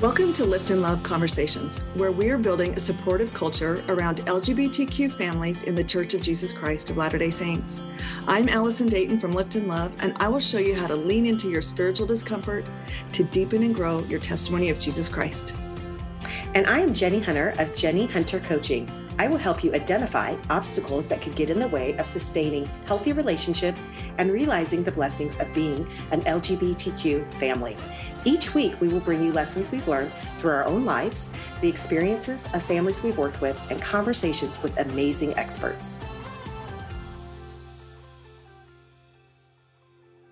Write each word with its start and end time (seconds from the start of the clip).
Welcome 0.00 0.32
to 0.34 0.44
Lift 0.44 0.70
and 0.70 0.80
Love 0.80 1.02
Conversations, 1.02 1.80
where 1.94 2.12
we 2.12 2.30
are 2.30 2.38
building 2.38 2.72
a 2.72 2.78
supportive 2.78 3.34
culture 3.34 3.82
around 3.88 4.18
LGBTQ 4.18 5.12
families 5.12 5.64
in 5.64 5.74
the 5.74 5.82
Church 5.82 6.14
of 6.14 6.22
Jesus 6.22 6.52
Christ 6.52 6.88
of 6.90 6.96
Latter 6.96 7.18
day 7.18 7.30
Saints. 7.30 7.82
I'm 8.28 8.48
Allison 8.48 8.86
Dayton 8.86 9.18
from 9.18 9.32
Lift 9.32 9.56
and 9.56 9.66
Love, 9.66 9.92
and 9.98 10.16
I 10.20 10.28
will 10.28 10.38
show 10.38 10.58
you 10.58 10.76
how 10.76 10.86
to 10.86 10.94
lean 10.94 11.26
into 11.26 11.50
your 11.50 11.62
spiritual 11.62 12.06
discomfort 12.06 12.64
to 13.10 13.24
deepen 13.24 13.64
and 13.64 13.74
grow 13.74 14.04
your 14.04 14.20
testimony 14.20 14.70
of 14.70 14.78
Jesus 14.78 15.08
Christ. 15.08 15.56
And 16.54 16.68
I 16.68 16.78
am 16.78 16.94
Jenny 16.94 17.18
Hunter 17.18 17.54
of 17.58 17.74
Jenny 17.74 18.06
Hunter 18.06 18.38
Coaching. 18.38 18.88
I 19.18 19.26
will 19.26 19.38
help 19.38 19.64
you 19.64 19.74
identify 19.74 20.36
obstacles 20.48 21.08
that 21.08 21.20
could 21.20 21.34
get 21.34 21.50
in 21.50 21.58
the 21.58 21.66
way 21.66 21.96
of 21.96 22.06
sustaining 22.06 22.66
healthy 22.86 23.12
relationships 23.12 23.88
and 24.16 24.30
realizing 24.30 24.84
the 24.84 24.92
blessings 24.92 25.40
of 25.40 25.52
being 25.52 25.86
an 26.12 26.22
LGBTQ 26.22 27.34
family. 27.34 27.76
Each 28.24 28.54
week, 28.54 28.80
we 28.80 28.86
will 28.86 29.00
bring 29.00 29.22
you 29.22 29.32
lessons 29.32 29.72
we've 29.72 29.88
learned 29.88 30.12
through 30.36 30.52
our 30.52 30.64
own 30.66 30.84
lives, 30.84 31.30
the 31.60 31.68
experiences 31.68 32.46
of 32.54 32.62
families 32.62 33.02
we've 33.02 33.18
worked 33.18 33.40
with, 33.40 33.60
and 33.70 33.82
conversations 33.82 34.62
with 34.62 34.78
amazing 34.78 35.36
experts. 35.36 35.98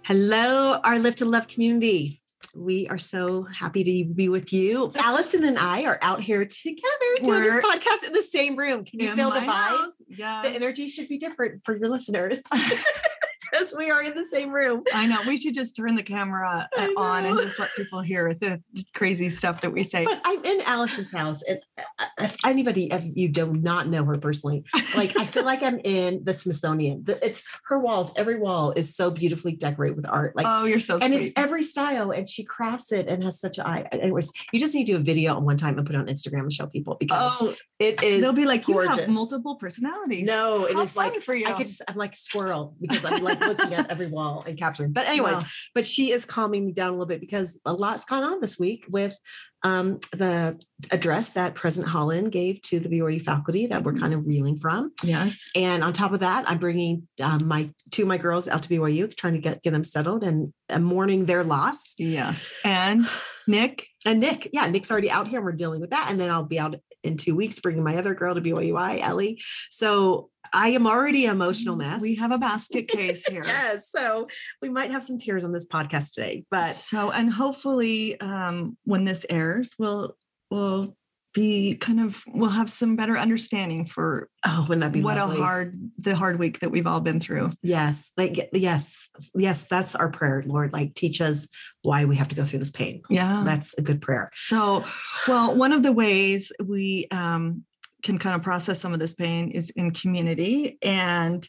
Hello, 0.03 0.79
our 0.85 1.01
Lift 1.01 1.21
and 1.21 1.33
Love 1.33 1.49
community. 1.49 2.21
We 2.56 2.88
are 2.88 2.98
so 2.98 3.42
happy 3.45 3.84
to 3.84 4.12
be 4.12 4.28
with 4.28 4.52
you. 4.52 4.92
Allison 4.96 5.45
and 5.45 5.59
I 5.59 5.84
are 5.84 5.98
out 6.01 6.23
here 6.23 6.45
together 6.45 6.82
doing 7.23 7.42
We're 7.42 7.62
this 7.62 7.65
podcast 7.65 8.06
in 8.06 8.12
the 8.12 8.23
same 8.23 8.56
room. 8.56 8.84
Can 8.84 9.01
you 9.01 9.15
feel 9.15 9.30
the 9.30 9.42
my 9.42 9.69
vibe? 9.70 9.91
Yeah. 10.09 10.42
The 10.42 10.48
energy 10.48 10.88
should 10.88 11.09
be 11.09 11.19
different 11.19 11.65
for 11.65 11.77
your 11.77 11.88
listeners 11.88 12.41
because 13.56 13.74
we 13.77 13.91
are 13.91 14.02
in 14.02 14.15
the 14.15 14.24
same 14.24 14.52
room. 14.52 14.82
I 14.93 15.07
know. 15.07 15.18
We 15.26 15.37
should 15.37 15.54
just 15.54 15.76
turn 15.76 15.95
the 15.95 16.02
camera 16.02 16.68
uh, 16.76 16.88
on 16.96 17.24
and 17.24 17.38
just 17.38 17.59
let 17.59 17.71
people 17.76 18.01
hear 18.01 18.35
the 18.35 18.63
crazy 18.95 19.30
stuff 19.30 19.60
that 19.63 19.73
we 19.73 19.82
say. 19.82 20.04
But 20.04 20.21
I'm 20.24 20.45
in 20.45 20.60
Allison's 20.63 21.13
house, 21.13 21.43
and 21.43 21.60
uh, 21.79 22.07
if 22.21 22.37
anybody 22.45 22.93
if 22.93 23.04
you 23.04 23.29
do 23.29 23.52
not 23.52 23.88
know 23.88 24.04
her 24.04 24.18
personally, 24.18 24.65
like 24.96 25.16
I 25.16 25.24
feel 25.24 25.45
like 25.45 25.63
I'm 25.63 25.80
in 25.85 26.24
the 26.24 26.32
Smithsonian. 26.32 27.04
It's 27.23 27.43
her 27.66 27.79
walls. 27.79 28.13
Every 28.16 28.38
wall 28.38 28.73
is 28.73 28.95
so 28.95 29.10
beautifully 29.10 29.52
decorated 29.52 29.96
with 29.96 30.09
art. 30.09 30.37
Like 30.37 30.46
oh, 30.48 30.65
you're 30.65 30.80
so 30.80 30.95
and 30.95 31.13
sweet. 31.15 31.26
it's 31.26 31.32
every 31.37 31.63
style 31.63 32.10
and 32.10 32.29
she 32.29 32.45
crafts 32.45 32.93
it 32.93 33.09
and 33.09 33.23
has 33.23 33.41
such 33.41 33.59
a 33.59 33.66
eye 33.66 33.87
it 33.93 34.13
was 34.13 34.32
you 34.52 34.60
just 34.60 34.74
need 34.74 34.87
to 34.87 34.93
do 34.93 34.96
a 34.96 35.01
video 35.01 35.37
on 35.37 35.45
one 35.45 35.57
time 35.57 35.76
and 35.79 35.87
put 35.87 35.95
it 35.95 35.98
on 35.98 36.07
instagram 36.07 36.41
and 36.41 36.52
show 36.52 36.66
people 36.66 36.96
because 36.98 37.37
oh, 37.41 37.54
it 37.79 38.02
is 38.02 38.23
they'll 38.23 38.32
be 38.32 38.46
like, 38.46 38.66
you 38.68 38.79
have 38.79 39.09
multiple 39.09 39.57
personalities. 39.57 40.24
no 40.24 40.65
it 40.65 40.74
How 40.74 40.82
is 40.82 40.96
like 40.96 41.20
for 41.23 41.35
you. 41.35 41.46
i 41.46 41.52
could 41.52 41.66
just 41.66 41.82
i'm 41.88 41.96
like 41.96 42.16
squirrel 42.16 42.74
because 42.80 43.04
i'm 43.04 43.23
like 43.23 43.41
looking 43.49 43.75
at 43.75 43.91
every 43.91 44.07
wall 44.07 44.45
and 44.47 44.59
capturing 44.59 44.93
but 44.93 45.07
anyways 45.07 45.37
Wow. 45.37 45.43
but 45.75 45.87
she 45.87 46.11
is 46.13 46.25
calming 46.25 46.66
me 46.66 46.73
down 46.73 46.89
a 46.89 46.93
little 46.93 47.07
bit 47.07 47.21
because 47.21 47.59
a 47.65 47.73
lot's 47.73 48.05
gone 48.05 48.23
on 48.25 48.41
this 48.41 48.59
week 48.59 48.85
with 48.88 49.16
um, 49.63 49.99
the 50.13 50.61
address 50.93 51.30
that 51.30 51.55
president 51.55 51.91
holland 51.91 52.30
gave 52.30 52.61
to 52.63 52.79
the 52.79 52.88
BYU 52.88 53.21
faculty 53.21 53.66
that 53.66 53.83
we're 53.83 53.95
kind 53.95 54.15
of 54.15 54.27
reeling 54.27 54.59
from 54.59 54.93
yes. 55.03 55.51
and 55.57 55.83
on 55.83 55.93
top 55.93 56.13
of 56.13 56.21
that, 56.21 56.49
I'm 56.49 56.59
bringing 56.59 57.09
um, 57.21 57.41
my 57.47 57.71
two 57.91 58.03
of 58.03 58.09
my 58.09 58.19
girls 58.19 58.49
out 58.49 58.63
to 58.65 58.69
BYU, 58.69 59.15
trying 59.16 59.33
to 59.33 59.41
get 59.41 59.63
get 59.63 59.73
them 59.73 59.83
settled 59.85 60.23
and, 60.23 60.53
and 60.69 60.85
mourning 60.85 61.27
their 61.27 61.43
loss. 61.43 61.95
Yes. 61.99 62.53
And 62.65 63.07
Nick, 63.49 63.87
And 64.05 64.21
Nick, 64.21 64.50
yeah, 64.53 64.66
Nick's 64.66 64.91
already 64.91 65.10
out 65.10 65.27
here. 65.28 65.38
and 65.38 65.44
We're 65.47 65.53
dealing 65.53 65.81
with 65.81 65.91
that, 65.91 66.09
and 66.10 66.21
then 66.21 66.31
I'll 66.31 66.44
be 66.44 66.59
out 66.59 66.75
in 67.06 67.16
two 67.16 67.34
weeks 67.34 67.59
bringing 67.60 67.82
my 67.84 67.97
other 67.97 68.15
girl 68.15 68.34
to 68.34 68.41
BYUI, 68.41 69.00
Ellie. 69.03 69.41
So 69.71 70.31
I 70.53 70.69
am 70.71 70.87
already 70.87 71.25
an 71.26 71.32
emotional 71.32 71.76
mess. 71.76 72.00
we 72.00 72.15
have 72.16 72.32
a 72.32 72.38
basket 72.38 72.88
case 72.88 73.25
here. 73.31 73.43
yes, 73.44 73.91
so 73.91 74.28
we 74.62 74.69
might 74.69 74.91
have 74.91 75.03
some 75.03 75.19
tears 75.19 75.44
on 75.44 75.53
this 75.53 75.66
podcast 75.66 76.15
today, 76.15 76.44
but 76.50 76.75
so 76.75 77.10
and 77.10 77.32
hopefully 77.32 78.21
um 78.21 78.76
when 78.84 79.04
this 79.04 79.25
airs 79.31 79.75
we'll 79.78 80.16
we'll 80.50 80.97
be 81.36 81.76
kind 81.76 82.00
of 82.00 82.24
we'll 82.28 82.48
have 82.48 82.70
some 82.70 82.97
better 82.97 83.19
understanding 83.19 83.84
for 83.84 84.30
oh, 84.47 84.62
wouldn't 84.62 84.80
that 84.80 84.91
be 84.91 85.02
what 85.02 85.19
lovely? 85.19 85.36
a 85.36 85.41
hard 85.41 85.78
the 85.98 86.16
hard 86.16 86.38
week 86.38 86.60
that 86.60 86.70
we've 86.70 86.86
all 86.86 87.00
been 87.00 87.20
through 87.20 87.50
yes, 87.62 88.10
like 88.16 88.48
yes, 88.54 88.97
yes, 89.34 89.64
that's 89.64 89.94
our 89.94 90.08
prayer, 90.08 90.42
Lord. 90.46 90.72
Like 90.72 90.94
teach 90.94 91.20
us 91.20 91.46
why 91.82 92.06
we 92.06 92.16
have 92.16 92.28
to 92.28 92.34
go 92.34 92.42
through 92.42 92.60
this 92.60 92.70
pain. 92.70 93.02
yeah 93.10 93.42
That's 93.44 93.75
a 93.75 93.82
good 93.82 94.00
prayer. 94.00 94.30
so 94.32 94.84
well 95.28 95.54
one 95.54 95.72
of 95.72 95.82
the 95.82 95.92
ways 95.92 96.50
we 96.64 97.06
um 97.10 97.64
can 98.02 98.19
kind 98.19 98.34
of 98.34 98.42
process 98.42 98.80
some 98.80 98.94
of 98.94 98.98
this 98.98 99.12
pain 99.12 99.50
is 99.50 99.69
in 99.70 99.91
community 99.91 100.78
and 100.80 101.46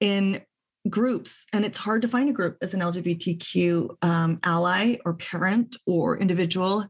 in 0.00 0.42
groups 0.90 1.46
and 1.54 1.64
it's 1.64 1.78
hard 1.78 2.02
to 2.02 2.08
find 2.08 2.28
a 2.28 2.32
group 2.32 2.58
as 2.60 2.74
an 2.74 2.80
lgbtq 2.80 3.88
um, 4.02 4.40
ally 4.42 4.96
or 5.06 5.14
parent 5.14 5.76
or 5.86 6.18
individual 6.18 6.84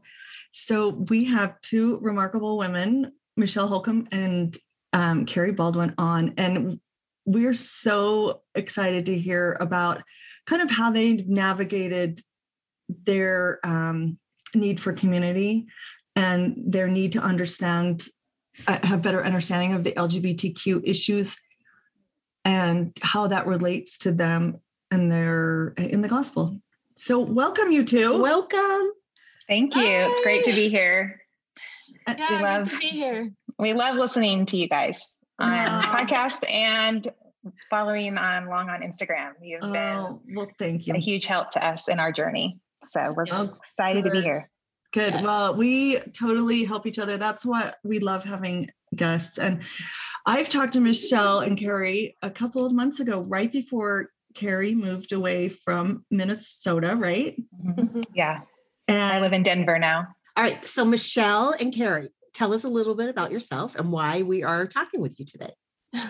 so 0.53 0.89
we 1.09 1.25
have 1.25 1.59
two 1.61 1.99
remarkable 2.01 2.57
women 2.57 3.11
michelle 3.35 3.67
holcomb 3.67 4.07
and 4.11 4.55
um, 4.93 5.25
carrie 5.25 5.51
baldwin 5.51 5.93
on 5.97 6.33
and 6.37 6.79
we're 7.25 7.53
so 7.53 8.41
excited 8.53 9.07
to 9.07 9.17
hear 9.17 9.57
about 9.59 10.03
kind 10.45 10.61
of 10.61 10.69
how 10.69 10.91
they 10.91 11.15
navigated 11.27 12.21
their 13.05 13.59
um, 13.63 14.17
need 14.53 14.79
for 14.79 14.93
community 14.93 15.65
and 16.15 16.55
their 16.67 16.87
need 16.87 17.13
to 17.13 17.19
understand 17.19 18.07
uh, 18.67 18.77
have 18.83 19.01
better 19.01 19.25
understanding 19.25 19.73
of 19.73 19.83
the 19.83 19.91
lgbtq 19.93 20.81
issues 20.83 21.35
and 22.45 22.95
how 23.01 23.25
that 23.25 23.47
relates 23.47 23.97
to 23.97 24.11
them 24.11 24.57
and 24.91 25.11
their 25.11 25.69
in 25.77 26.01
the 26.01 26.07
gospel 26.07 26.55
so 26.95 27.19
welcome 27.19 27.71
you 27.71 27.83
two 27.83 28.21
Welcome. 28.21 28.91
Thank 29.53 29.75
you. 29.75 29.83
It's 29.85 30.19
great 30.21 30.43
to 30.45 30.51
be 30.51 30.67
here. 30.67 31.21
Uh, 32.07 32.15
Yeah, 32.17 32.37
We 32.37 32.43
love- 32.43 32.71
to 32.71 32.79
be 32.79 32.87
here. 32.87 33.31
We 33.59 33.73
love 33.73 33.97
listening 33.97 34.47
to 34.47 34.57
you 34.57 34.67
guys 34.67 34.99
on 35.37 35.51
Aw. 35.53 35.95
podcast 35.95 36.49
and 36.49 37.07
following 37.69 38.17
on 38.17 38.45
along 38.47 38.71
on 38.71 38.81
Instagram. 38.81 39.33
You've 39.43 39.61
been 39.61 39.75
oh 39.75 40.21
well 40.33 40.47
thank 40.57 40.87
you 40.87 40.95
a 40.95 40.97
huge 40.97 41.27
help 41.27 41.51
to 41.51 41.63
us 41.63 41.87
in 41.87 41.99
our 41.99 42.11
journey. 42.11 42.57
So 42.85 43.13
we're 43.15 43.27
Yes. 43.27 43.59
excited 43.59 44.05
to 44.05 44.09
be 44.09 44.21
here. 44.23 44.49
Good. 44.91 45.13
Yes. 45.13 45.23
Well, 45.23 45.55
we 45.55 45.99
totally 46.17 46.63
help 46.63 46.87
each 46.87 46.97
other. 46.97 47.17
That's 47.17 47.45
what 47.45 47.75
we 47.83 47.99
love 47.99 48.23
having 48.23 48.71
guests. 48.95 49.37
And 49.37 49.61
I've 50.25 50.49
talked 50.49 50.73
to 50.73 50.79
Michelle 50.81 51.41
and 51.41 51.55
Carrie 51.59 52.17
a 52.23 52.31
couple 52.31 52.65
of 52.65 52.73
months 52.73 52.99
ago, 52.99 53.21
right 53.27 53.51
before 53.51 54.09
Carrie 54.33 54.73
moved 54.73 55.11
away 55.11 55.47
from 55.47 56.05
Minnesota, 56.09 56.95
right? 56.95 57.35
Yeah. 58.15 58.41
And 58.87 59.01
I 59.01 59.21
live 59.21 59.33
in 59.33 59.43
Denver 59.43 59.79
now. 59.79 60.07
All 60.35 60.43
right. 60.43 60.63
So, 60.65 60.83
Michelle 60.83 61.51
and 61.59 61.73
Carrie, 61.73 62.09
tell 62.33 62.53
us 62.53 62.63
a 62.63 62.69
little 62.69 62.95
bit 62.95 63.09
about 63.09 63.31
yourself 63.31 63.75
and 63.75 63.91
why 63.91 64.23
we 64.23 64.43
are 64.43 64.65
talking 64.65 65.01
with 65.01 65.19
you 65.19 65.25
today. 65.25 65.53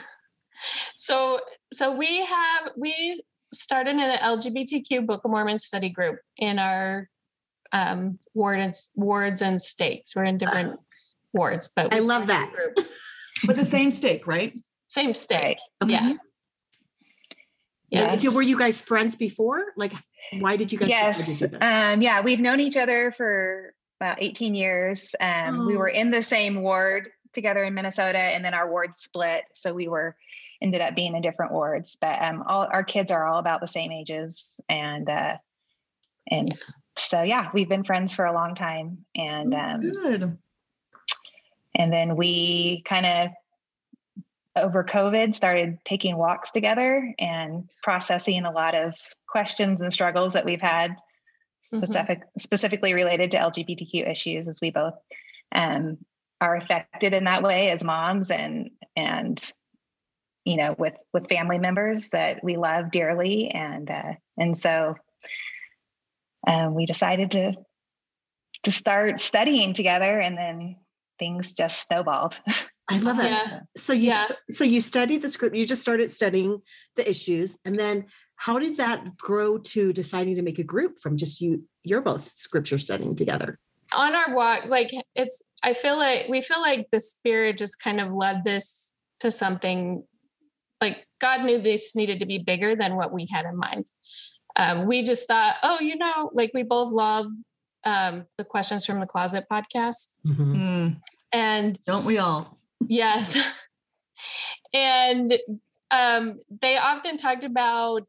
So, 0.95 1.39
so 1.73 1.93
we 1.93 2.25
have 2.25 2.71
we 2.77 3.21
started 3.53 3.95
an 3.95 4.17
LGBTQ 4.19 5.05
Book 5.05 5.21
of 5.25 5.31
Mormon 5.31 5.57
study 5.57 5.89
group 5.89 6.19
in 6.37 6.59
our 6.59 7.09
um, 7.71 8.19
ward 8.33 8.59
and, 8.59 8.73
wards 8.95 9.41
and 9.41 9.61
stakes. 9.61 10.15
We're 10.15 10.23
in 10.23 10.37
different 10.37 10.79
wards, 11.33 11.69
but 11.75 11.93
I 11.93 11.99
love 11.99 12.27
that. 12.27 12.53
Group. 12.53 12.87
with 13.47 13.57
the 13.57 13.65
same 13.65 13.91
stake, 13.91 14.25
right? 14.25 14.57
Same 14.87 15.13
stake. 15.13 15.57
Right. 15.81 15.91
Yeah. 15.91 16.13
Yeah. 17.93 18.29
Were 18.29 18.41
you 18.41 18.57
guys 18.57 18.81
friends 18.81 19.15
before? 19.15 19.65
Like, 19.77 19.93
why 20.39 20.55
did 20.55 20.71
you 20.71 20.79
guys 20.79 20.89
decide 20.89 21.13
to 21.13 21.19
Yes. 21.31 21.39
do 21.39 21.47
this? 21.47 21.59
Um, 21.61 22.01
yeah, 22.01 22.21
we've 22.21 22.39
known 22.39 22.59
each 22.59 22.75
other 22.77 23.11
for 23.11 23.73
about 24.01 24.21
18 24.21 24.55
years. 24.55 25.13
Um, 25.21 25.65
We 25.67 25.75
Oh. 25.75 25.79
were 25.79 25.87
in 25.89 26.09
the 26.11 26.21
same 26.21 26.61
ward 26.61 27.11
together 27.33 27.63
in 27.63 27.73
Minnesota, 27.73 28.17
and 28.19 28.43
then 28.43 28.53
our 28.53 28.69
ward 28.69 28.95
split. 28.95 29.43
So 29.53 29.73
we 29.73 29.87
were 29.87 30.15
ended 30.61 30.81
up 30.81 30.95
being 30.95 31.15
in 31.15 31.21
different 31.21 31.51
wards. 31.51 31.97
But 31.99 32.21
um, 32.21 32.43
all 32.47 32.67
our 32.71 32.83
kids 32.83 33.11
are 33.11 33.27
all 33.27 33.37
about 33.39 33.61
the 33.61 33.67
same 33.67 33.91
ages, 33.91 34.59
and 34.69 35.09
uh, 35.09 35.37
and 36.31 36.57
so 36.95 37.21
yeah, 37.21 37.49
we've 37.53 37.69
been 37.69 37.83
friends 37.83 38.13
for 38.13 38.25
a 38.25 38.33
long 38.33 38.55
time. 38.55 39.05
And 39.15 39.53
um, 39.53 39.81
Good. 39.91 40.37
and 41.75 41.91
then 41.93 42.15
we 42.15 42.81
kind 42.85 43.05
of 43.05 43.29
over 44.55 44.83
covid 44.83 45.33
started 45.33 45.79
taking 45.83 46.15
walks 46.15 46.51
together 46.51 47.13
and 47.19 47.69
processing 47.81 48.45
a 48.45 48.51
lot 48.51 48.75
of 48.75 48.93
questions 49.27 49.81
and 49.81 49.91
struggles 49.91 50.33
that 50.33 50.45
we've 50.45 50.61
had 50.61 50.95
Mhm. 51.71 51.77
specific 51.77 52.21
specifically 52.37 52.93
related 52.93 53.31
to 53.31 53.37
lgbtq 53.37 54.07
issues 54.09 54.47
as 54.47 54.59
we 54.61 54.69
both 54.69 54.95
um, 55.53 55.97
are 56.41 56.55
affected 56.55 57.13
in 57.13 57.23
that 57.23 57.41
way 57.41 57.69
as 57.69 57.83
moms 57.83 58.29
and 58.29 58.69
and 58.95 59.51
you 60.45 60.57
know 60.57 60.75
with 60.77 60.95
with 61.13 61.29
family 61.29 61.57
members 61.57 62.09
that 62.09 62.43
we 62.43 62.57
love 62.57 62.91
dearly 62.91 63.49
and 63.49 63.89
uh, 63.89 64.13
and 64.37 64.57
so 64.57 64.95
um, 66.45 66.75
we 66.75 66.85
decided 66.85 67.31
to 67.31 67.53
to 68.63 68.71
start 68.71 69.19
studying 69.19 69.73
together 69.73 70.19
and 70.19 70.37
then 70.37 70.75
things 71.17 71.53
just 71.53 71.87
snowballed 71.87 72.39
I 72.89 72.97
love 72.99 73.19
it. 73.19 73.25
Yeah. 73.25 73.61
So 73.77 73.93
you 73.93 74.09
Yeah. 74.09 74.27
so 74.49 74.63
you 74.63 74.81
studied 74.81 75.21
the 75.21 75.29
script. 75.29 75.55
You 75.55 75.65
just 75.65 75.81
started 75.81 76.11
studying 76.11 76.61
the 76.95 77.09
issues, 77.09 77.57
and 77.65 77.77
then 77.77 78.05
how 78.35 78.59
did 78.59 78.77
that 78.77 79.15
grow 79.15 79.57
to 79.57 79.93
deciding 79.93 80.35
to 80.35 80.41
make 80.41 80.59
a 80.59 80.63
group 80.63 80.99
from 80.99 81.15
just 81.17 81.39
you? 81.39 81.63
You're 81.83 82.01
both 82.01 82.31
scripture 82.37 82.77
studying 82.77 83.15
together. 83.15 83.59
on 83.95 84.15
our 84.15 84.33
walks, 84.35 84.71
like 84.71 84.89
it's, 85.15 85.41
I 85.61 85.73
feel 85.73 85.97
like 85.97 86.27
we 86.27 86.41
feel 86.41 86.59
like 86.61 86.87
the 86.91 86.99
spirit 86.99 87.57
just 87.59 87.79
kind 87.79 88.01
of 88.01 88.11
led 88.11 88.43
this 88.43 88.95
to 89.19 89.29
something 89.31 90.03
like 90.81 91.05
God 91.21 91.43
knew 91.43 91.61
this 91.61 91.95
needed 91.95 92.19
to 92.19 92.25
be 92.25 92.39
bigger 92.39 92.75
than 92.75 92.95
what 92.95 93.13
we 93.13 93.27
had 93.31 93.45
in 93.45 93.55
mind. 93.55 93.85
Um, 94.55 94.87
we 94.87 95.03
just 95.03 95.27
thought, 95.27 95.55
oh, 95.63 95.79
you 95.79 95.95
know, 95.95 96.31
like 96.33 96.51
we 96.53 96.63
both 96.63 96.91
love 96.91 97.27
um, 97.85 98.25
the 98.37 98.43
Questions 98.43 98.85
from 98.85 98.99
the 98.99 99.05
Closet 99.05 99.45
podcast. 99.51 100.15
Mm-hmm. 100.25 100.55
Mm. 100.55 100.97
And 101.31 101.79
don't 101.85 102.05
we 102.05 102.17
all? 102.17 102.57
Yes. 102.87 103.37
and 104.73 105.33
um, 105.91 106.39
they 106.61 106.77
often 106.77 107.17
talked 107.17 107.43
about 107.43 108.07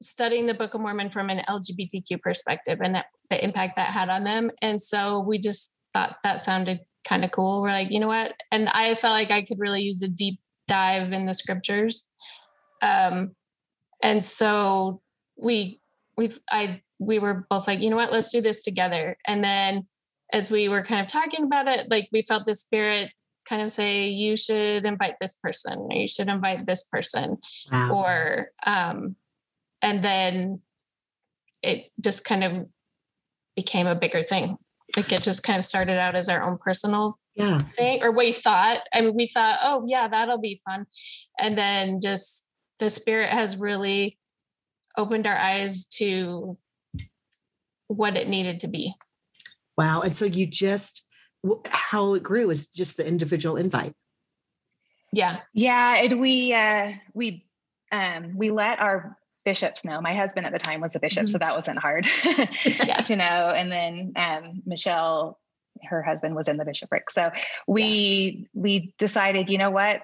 studying 0.00 0.46
the 0.46 0.54
Book 0.54 0.74
of 0.74 0.80
Mormon 0.80 1.10
from 1.10 1.30
an 1.30 1.42
LGBTQ 1.48 2.20
perspective 2.20 2.80
and 2.82 2.94
that, 2.94 3.06
the 3.30 3.42
impact 3.42 3.76
that 3.76 3.88
had 3.88 4.08
on 4.08 4.24
them. 4.24 4.50
And 4.62 4.80
so 4.80 5.20
we 5.20 5.38
just 5.38 5.74
thought 5.94 6.16
that 6.24 6.40
sounded 6.40 6.80
kind 7.06 7.24
of 7.24 7.30
cool. 7.30 7.62
We're 7.62 7.70
like, 7.70 7.90
you 7.90 8.00
know 8.00 8.08
what? 8.08 8.34
And 8.52 8.68
I 8.68 8.94
felt 8.94 9.14
like 9.14 9.30
I 9.30 9.42
could 9.42 9.58
really 9.58 9.82
use 9.82 10.02
a 10.02 10.08
deep 10.08 10.40
dive 10.66 11.12
in 11.12 11.26
the 11.26 11.34
scriptures. 11.34 12.06
Um, 12.82 13.34
and 14.02 14.22
so 14.22 15.00
we 15.36 15.80
we've 16.16 16.38
I 16.50 16.82
we 16.98 17.18
were 17.18 17.46
both 17.48 17.66
like, 17.66 17.80
you 17.80 17.90
know 17.90 17.96
what, 17.96 18.12
let's 18.12 18.30
do 18.30 18.40
this 18.40 18.62
together. 18.62 19.16
And 19.26 19.42
then 19.42 19.86
as 20.32 20.50
we 20.50 20.68
were 20.68 20.84
kind 20.84 21.00
of 21.00 21.10
talking 21.10 21.44
about 21.44 21.68
it, 21.68 21.90
like 21.90 22.08
we 22.12 22.22
felt 22.22 22.46
the 22.46 22.54
spirit 22.54 23.10
kind 23.48 23.62
of 23.62 23.72
say, 23.72 24.08
you 24.08 24.36
should 24.36 24.84
invite 24.84 25.14
this 25.20 25.34
person, 25.34 25.78
or 25.90 25.96
you 25.96 26.08
should 26.08 26.28
invite 26.28 26.66
this 26.66 26.84
person. 26.84 27.38
Wow. 27.72 27.94
Or 27.94 28.50
um, 28.66 29.16
and 29.82 30.04
then 30.04 30.60
it 31.62 31.90
just 32.00 32.24
kind 32.24 32.44
of 32.44 32.66
became 33.56 33.86
a 33.86 33.94
bigger 33.94 34.22
thing. 34.22 34.56
Like 34.96 35.12
it 35.12 35.22
just 35.22 35.42
kind 35.42 35.58
of 35.58 35.64
started 35.64 35.98
out 35.98 36.14
as 36.14 36.28
our 36.28 36.42
own 36.42 36.58
personal 36.58 37.18
yeah. 37.34 37.60
thing, 37.76 38.02
or 38.02 38.12
we 38.12 38.32
thought. 38.32 38.80
I 38.92 39.00
mean, 39.00 39.14
we 39.14 39.26
thought, 39.26 39.58
oh 39.62 39.84
yeah, 39.86 40.08
that'll 40.08 40.40
be 40.40 40.60
fun. 40.64 40.86
And 41.38 41.56
then 41.56 42.00
just 42.02 42.48
the 42.78 42.90
spirit 42.90 43.30
has 43.30 43.56
really 43.56 44.18
opened 44.96 45.26
our 45.26 45.36
eyes 45.36 45.84
to 45.86 46.56
what 47.88 48.16
it 48.16 48.28
needed 48.28 48.60
to 48.60 48.68
be. 48.68 48.94
Wow. 49.76 50.02
And 50.02 50.14
so 50.14 50.24
you 50.24 50.46
just 50.46 51.06
how 51.66 52.14
it 52.14 52.22
grew 52.22 52.50
is 52.50 52.66
just 52.68 52.96
the 52.96 53.06
individual 53.06 53.56
invite. 53.56 53.94
Yeah. 55.12 55.40
Yeah. 55.54 55.96
And 55.96 56.20
we 56.20 56.52
uh 56.52 56.92
we 57.14 57.46
um 57.90 58.36
we 58.36 58.50
let 58.50 58.80
our 58.80 59.16
bishops 59.48 59.82
know. 59.82 60.00
My 60.00 60.14
husband 60.14 60.46
at 60.46 60.52
the 60.52 60.58
time 60.58 60.82
was 60.82 60.94
a 60.94 61.00
bishop, 61.00 61.24
mm-hmm. 61.24 61.32
so 61.32 61.38
that 61.38 61.54
wasn't 61.54 61.78
hard 61.78 62.04
to 63.06 63.16
know. 63.16 63.50
And 63.50 63.72
then 63.72 64.12
um, 64.16 64.62
Michelle, 64.66 65.38
her 65.84 66.02
husband 66.02 66.34
was 66.34 66.48
in 66.48 66.58
the 66.58 66.66
bishopric. 66.66 67.10
So 67.10 67.30
we 67.66 68.46
yeah. 68.52 68.60
we 68.60 68.94
decided, 68.98 69.48
you 69.48 69.56
know 69.56 69.70
what? 69.70 70.02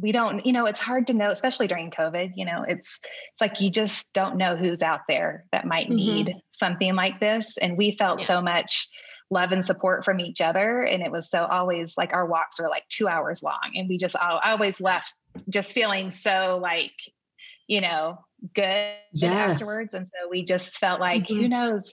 We 0.00 0.12
don't, 0.12 0.46
you 0.46 0.52
know, 0.52 0.64
it's 0.64 0.78
hard 0.78 1.08
to 1.08 1.12
know, 1.12 1.30
especially 1.30 1.66
during 1.66 1.90
COVID. 1.90 2.32
You 2.36 2.46
know, 2.46 2.64
it's 2.66 2.98
it's 3.32 3.40
like 3.40 3.60
you 3.60 3.70
just 3.70 4.10
don't 4.14 4.36
know 4.36 4.56
who's 4.56 4.80
out 4.80 5.00
there 5.08 5.44
that 5.52 5.66
might 5.66 5.88
mm-hmm. 5.88 5.96
need 5.96 6.36
something 6.52 6.94
like 6.94 7.20
this. 7.20 7.58
And 7.58 7.76
we 7.76 7.96
felt 7.98 8.20
yeah. 8.20 8.26
so 8.26 8.40
much 8.40 8.88
love 9.30 9.52
and 9.52 9.64
support 9.64 10.04
from 10.04 10.20
each 10.20 10.40
other. 10.40 10.80
And 10.80 11.02
it 11.02 11.12
was 11.12 11.30
so 11.30 11.44
always 11.44 11.96
like 11.96 12.12
our 12.12 12.26
walks 12.26 12.58
were 12.58 12.68
like 12.68 12.88
two 12.88 13.08
hours 13.08 13.42
long. 13.42 13.72
And 13.74 13.88
we 13.88 13.98
just 13.98 14.16
I 14.16 14.52
always 14.52 14.80
left 14.80 15.14
just 15.48 15.72
feeling 15.72 16.10
so 16.10 16.58
like, 16.62 16.94
you 17.66 17.80
know, 17.80 18.24
good 18.54 18.94
yes. 19.12 19.50
afterwards. 19.52 19.94
And 19.94 20.06
so 20.08 20.28
we 20.30 20.44
just 20.44 20.76
felt 20.78 21.00
like, 21.00 21.24
mm-hmm. 21.24 21.40
who 21.40 21.48
knows? 21.48 21.92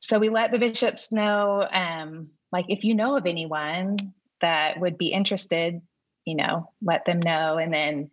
So 0.00 0.18
we 0.18 0.28
let 0.28 0.52
the 0.52 0.58
bishops 0.58 1.10
know, 1.12 1.66
um, 1.70 2.28
like 2.52 2.66
if 2.68 2.84
you 2.84 2.94
know 2.94 3.16
of 3.16 3.26
anyone 3.26 4.14
that 4.40 4.80
would 4.80 4.98
be 4.98 5.08
interested, 5.08 5.80
you 6.24 6.34
know, 6.34 6.70
let 6.82 7.04
them 7.04 7.20
know. 7.20 7.58
And 7.58 7.72
then, 7.72 8.10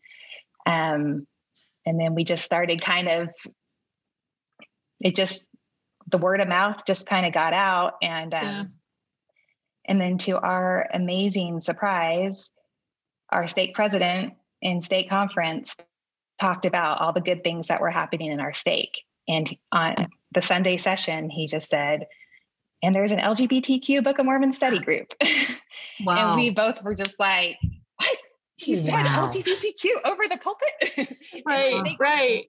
um, 0.66 1.28
and 1.86 2.00
then 2.00 2.16
we 2.16 2.24
just 2.24 2.46
started 2.46 2.82
kind 2.82 3.08
of, 3.08 3.30
it 5.00 5.16
just, 5.16 5.47
the 6.08 6.18
word 6.18 6.42
of 6.42 6.48
mouth 6.48 6.86
just 6.86 7.06
kind 7.06 7.26
of 7.26 7.34
got 7.34 7.54
out. 7.54 7.94
And, 8.02 8.34
um, 8.34 8.44
yeah. 8.44 8.64
and 9.86 10.02
then 10.02 10.18
to 10.20 10.38
our 10.38 10.88
amazing 10.94 11.60
surprise, 11.60 12.50
our 13.30 13.48
stake 13.48 13.76
president 13.76 14.34
in 14.62 14.82
stake 14.82 15.10
conference 15.10 15.76
talked 16.40 16.66
about 16.66 17.02
all 17.02 17.14
the 17.14 17.22
good 17.22 17.44
things 17.44 17.68
that 17.68 17.82
were 17.82 17.90
happening 17.90 18.32
in 18.32 18.40
our 18.40 18.54
stake. 18.54 19.04
And 19.28 19.56
on 19.72 19.96
the 20.34 20.42
Sunday 20.42 20.78
session, 20.78 21.30
he 21.30 21.48
just 21.48 21.68
said, 21.68 22.06
and 22.82 22.94
there's 22.94 23.12
an 23.12 23.20
LGBTQ 23.20 24.04
Book 24.04 24.20
of 24.20 24.26
Mormon 24.26 24.52
study 24.54 24.80
group. 24.80 25.14
Wow. 26.06 26.30
and 26.32 26.40
we 26.40 26.52
both 26.52 26.84
were 26.84 26.96
just 26.96 27.20
like, 27.20 27.58
what? 27.98 28.18
He 28.56 28.76
said 28.76 28.92
wow. 28.92 29.28
LGBTQ 29.28 30.06
over 30.06 30.24
the 30.28 30.38
pulpit? 30.38 31.18
right, 31.46 31.96
right. 32.00 32.46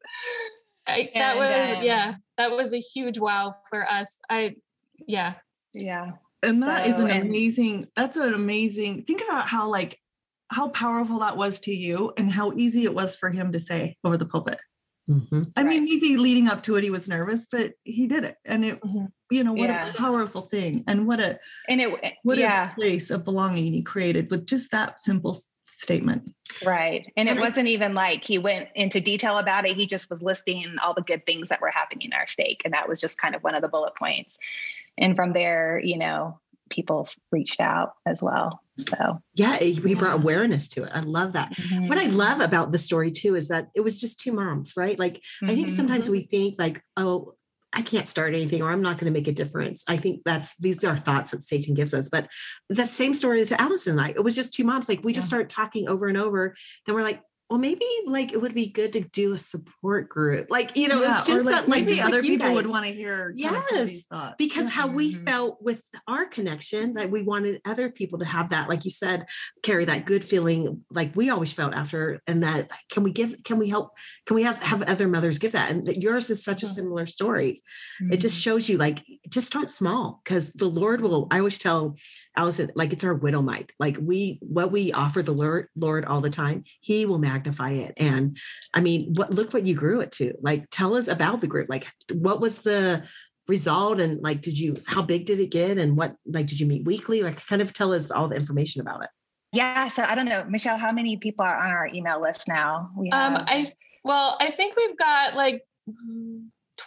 I, 0.89 1.11
that 1.15 1.37
and, 1.37 1.39
was, 1.39 1.77
um, 1.79 1.83
yeah, 1.85 2.15
that 2.37 2.51
was 2.51 2.73
a 2.73 2.81
huge 2.81 3.19
wow 3.19 3.55
for 3.69 3.89
us. 3.89 4.17
I, 4.31 4.57
yeah. 5.07 5.35
Yeah. 5.75 6.13
And 6.43 6.63
that 6.63 6.85
so, 6.85 6.91
is 6.91 7.01
an 7.01 7.11
and, 7.11 7.29
amazing, 7.29 7.89
that's 7.95 8.17
an 8.17 8.35
amazing, 8.35 9.05
think 9.05 9.23
about 9.23 9.49
how 9.49 9.69
like 9.69 9.99
how 10.51 10.69
powerful 10.69 11.19
that 11.19 11.37
was 11.37 11.61
to 11.61 11.75
you 11.75 12.13
and 12.17 12.31
how 12.31 12.53
easy 12.53 12.85
it 12.85 12.95
was 12.95 13.15
for 13.17 13.29
him 13.31 13.53
to 13.53 13.59
say 13.59 13.97
over 14.03 14.17
the 14.17 14.25
pulpit. 14.25 14.59
Mm-hmm. 15.09 15.45
I 15.57 15.63
right. 15.63 15.69
mean, 15.69 15.85
maybe 15.85 16.17
leading 16.17 16.49
up 16.49 16.63
to 16.65 16.77
it, 16.77 16.85
he 16.85 16.91
was 16.91 17.09
nervous, 17.09 17.49
but 17.51 17.73
he 17.85 18.07
did 18.07 18.25
it, 18.25 18.37
and 18.45 18.63
it, 18.63 18.81
mm-hmm. 18.81 19.07
you 19.31 19.43
know, 19.43 19.55
what 19.55 19.71
yeah. 19.71 19.89
a 19.89 19.95
powerful 19.95 20.43
thing, 20.43 20.85
and 20.87 21.07
what 21.07 21.19
a 21.19 21.39
and 21.67 21.81
it, 21.81 22.15
what 22.25 22.37
yeah. 22.37 22.71
a 22.71 22.75
place 22.75 23.11
of 23.11 23.25
belonging 23.25 23.73
he 23.73 23.83
created 23.83 24.31
with 24.31 24.47
just 24.47 24.71
that 24.73 25.01
simple 25.01 25.35
statement. 25.79 26.35
Right, 26.65 27.11
and, 27.17 27.29
and 27.29 27.39
it 27.39 27.43
I, 27.43 27.49
wasn't 27.49 27.69
even 27.69 27.95
like 27.95 28.25
he 28.25 28.39
went 28.39 28.69
into 28.75 29.01
detail 29.01 29.39
about 29.39 29.67
it. 29.67 29.77
He 29.77 29.87
just 29.87 30.11
was 30.11 30.23
listing 30.23 30.77
all 30.83 30.95
the 30.95 31.03
good 31.03 31.25
things 31.25 31.49
that 31.49 31.61
were 31.61 31.71
happening 31.71 32.07
in 32.07 32.13
our 32.13 32.27
stake, 32.27 32.63
and 32.65 32.75
that 32.75 32.89
was 32.89 33.01
just 33.01 33.19
kind 33.19 33.35
of 33.35 33.43
one 33.43 33.55
of 33.55 33.63
the 33.63 33.69
bullet 33.69 33.95
points. 33.97 34.39
And 34.99 35.15
from 35.15 35.33
there, 35.33 35.81
you 35.83 35.97
know, 35.97 36.41
people 36.71 37.09
reached 37.31 37.61
out 37.61 37.95
as 38.07 38.23
well. 38.23 38.61
So 38.77 39.21
yeah, 39.35 39.59
we 39.61 39.95
brought 39.95 40.15
awareness 40.21 40.69
to 40.71 40.85
it. 40.85 40.91
I 40.95 41.01
love 41.01 41.33
that. 41.33 41.53
Mm-hmm. 41.53 41.89
What 41.89 41.99
I 41.99 42.07
love 42.07 42.41
about 42.41 42.71
the 42.71 42.79
story 42.79 43.11
too 43.11 43.35
is 43.35 43.49
that 43.49 43.69
it 43.75 43.81
was 43.81 44.01
just 44.01 44.21
two 44.21 44.33
moms, 44.33 44.75
right? 44.77 44.99
Like 44.99 45.15
mm-hmm. 45.15 45.51
I 45.51 45.55
think 45.55 45.71
sometimes 45.71 46.07
mm-hmm. 46.07 46.13
we 46.13 46.21
think 46.23 46.59
like, 46.59 46.83
oh, 46.97 47.35
I 47.73 47.83
can't 47.83 48.09
start 48.09 48.35
anything 48.35 48.63
or 48.63 48.71
I'm 48.71 48.81
not 48.81 48.99
going 48.99 49.13
to 49.13 49.19
make 49.19 49.29
a 49.29 49.33
difference. 49.33 49.85
I 49.87 49.99
think 49.99 50.23
that's 50.25 50.57
these 50.57 50.83
are 50.85 50.97
thoughts 50.97 51.33
that 51.33 51.43
Satan 51.43 51.75
gives 51.75 51.93
us. 51.93 52.09
But 52.09 52.29
the 52.69 52.87
same 52.87 53.13
story 53.13 53.41
as 53.41 53.53
Allison 53.53 53.93
and 53.93 54.01
I. 54.01 54.09
It 54.11 54.25
was 54.25 54.35
just 54.35 54.55
two 54.55 54.65
moms. 54.65 54.89
Like 54.89 55.05
we 55.05 55.13
just 55.13 55.27
start 55.27 55.49
talking 55.49 55.89
over 55.89 56.07
and 56.07 56.17
over. 56.17 56.55
Then 56.87 56.95
we're 56.95 57.03
like, 57.03 57.21
well, 57.51 57.59
maybe 57.59 57.87
like 58.07 58.33
it 58.33 58.43
would 58.43 58.55
be 58.55 58.69
good 58.69 58.93
to 58.93 59.01
do 59.01 59.33
a 59.33 59.39
support 59.39 60.11
group. 60.11 60.49
Like, 60.51 60.77
you 60.77 60.87
know, 60.87 61.01
yeah, 61.01 61.19
it's 61.19 61.27
just 61.27 61.47
like, 61.47 61.55
that 61.55 61.69
like 61.69 61.87
maybe 61.87 61.99
other 61.99 62.19
like 62.19 62.23
people 62.23 62.53
would 62.53 62.67
want 62.67 62.85
to 62.85 62.93
hear. 62.93 63.33
Yes. 63.37 64.05
Because 64.37 64.67
yeah. 64.67 64.71
how 64.71 64.87
we 64.89 65.15
mm-hmm. 65.15 65.25
felt 65.25 65.63
with 65.63 65.83
our 66.07 66.27
connection, 66.27 66.93
that 66.95 67.11
we 67.11 67.23
wanted 67.23 67.63
other 67.65 67.89
people 67.89 68.19
to 68.19 68.27
have 68.27 68.51
that, 68.51 68.69
like 68.69 68.85
you 68.85 68.91
said, 68.91 69.25
carry 69.63 69.87
that 69.87 70.05
good 70.05 70.27
feeling 70.27 70.85
like 70.91 71.17
we 71.17 71.31
always 71.31 71.51
felt 71.51 71.73
after. 71.73 72.21
And 72.27 72.43
that 72.43 72.71
can 72.91 73.03
we 73.03 73.13
give, 73.13 73.43
can 73.45 73.59
we 73.59 73.71
help, 73.71 73.97
can 74.27 74.35
we 74.35 74.43
have, 74.43 74.63
have 74.63 74.83
other 74.83 75.09
mothers 75.09 75.39
give 75.39 75.53
that? 75.53 75.71
And 75.71 75.87
that 75.87 76.03
yours 76.03 76.29
is 76.29 76.45
such 76.45 76.63
a 76.63 76.67
mm-hmm. 76.67 76.75
similar 76.75 77.07
story. 77.07 77.63
Mm-hmm. 78.03 78.13
It 78.13 78.21
just 78.21 78.37
mm-hmm. 78.37 78.43
shows 78.43 78.69
you 78.69 78.77
like, 78.77 79.03
just 79.31 79.47
start 79.47 79.71
small 79.71 80.21
because 80.23 80.53
the 80.53 80.69
Lord 80.69 81.01
will, 81.01 81.29
I 81.31 81.39
always 81.39 81.59
tell 81.59 81.97
Allison, 82.37 82.71
like 82.75 82.93
it's 82.93 83.05
our 83.05 83.15
widow 83.15 83.41
mite. 83.41 83.73
Like 83.79 83.97
we, 83.99 84.39
what 84.43 84.71
we 84.71 84.93
offer 84.93 85.23
the 85.23 85.33
Lord, 85.33 85.69
Lord 85.75 86.05
all 86.05 86.21
the 86.21 86.29
time, 86.29 86.65
he 86.81 87.07
will 87.07 87.19
magnify 87.19 87.38
it. 87.47 87.95
And 87.97 88.37
I 88.75 88.81
mean, 88.81 89.15
what, 89.15 89.33
look 89.33 89.53
what 89.53 89.67
you 89.67 89.75
grew 89.75 90.01
it 90.01 90.13
to. 90.13 90.35
Like, 90.41 90.69
tell 90.71 90.95
us 90.95 91.09
about 91.09 91.41
the 91.41 91.47
group. 91.47 91.69
Like, 91.69 91.91
what 92.13 92.41
was 92.41 92.61
the 92.61 93.05
result? 93.47 94.01
And 94.01 94.23
like, 94.23 94.43
did 94.43 94.59
you, 94.59 94.77
how 94.87 95.03
big 95.03 95.27
did 95.27 95.41
it 95.41 95.51
get? 95.51 95.79
And 95.79 95.97
what, 95.97 96.15
like, 96.27 96.47
did 96.47 96.61
you 96.61 96.67
meet 96.67 96.85
weekly? 96.85 97.23
Like, 97.23 97.45
kind 97.47 97.63
of 97.63 97.73
tell 97.73 97.93
us 97.93 98.11
all 98.11 98.29
the 98.29 98.37
information 98.37 98.81
about 98.81 99.03
it. 99.03 99.11
Yeah. 99.53 99.89
So 99.89 100.03
I 100.03 100.15
don't 100.15 100.27
know, 100.27 100.45
Michelle, 100.49 100.79
how 100.79 100.93
many 100.93 101.17
people 101.17 101.45
are 101.45 101.59
on 101.59 101.71
our 101.71 101.87
email 101.87 102.21
list 102.21 102.49
now? 102.49 102.91
We 102.97 103.11
um, 103.11 103.33
have... 103.33 103.41
Um, 103.41 103.47
I, 103.49 103.71
well, 104.05 104.37
I 104.41 104.51
think 104.51 104.77
we've 104.77 104.97
got 104.97 105.35
like 105.35 105.63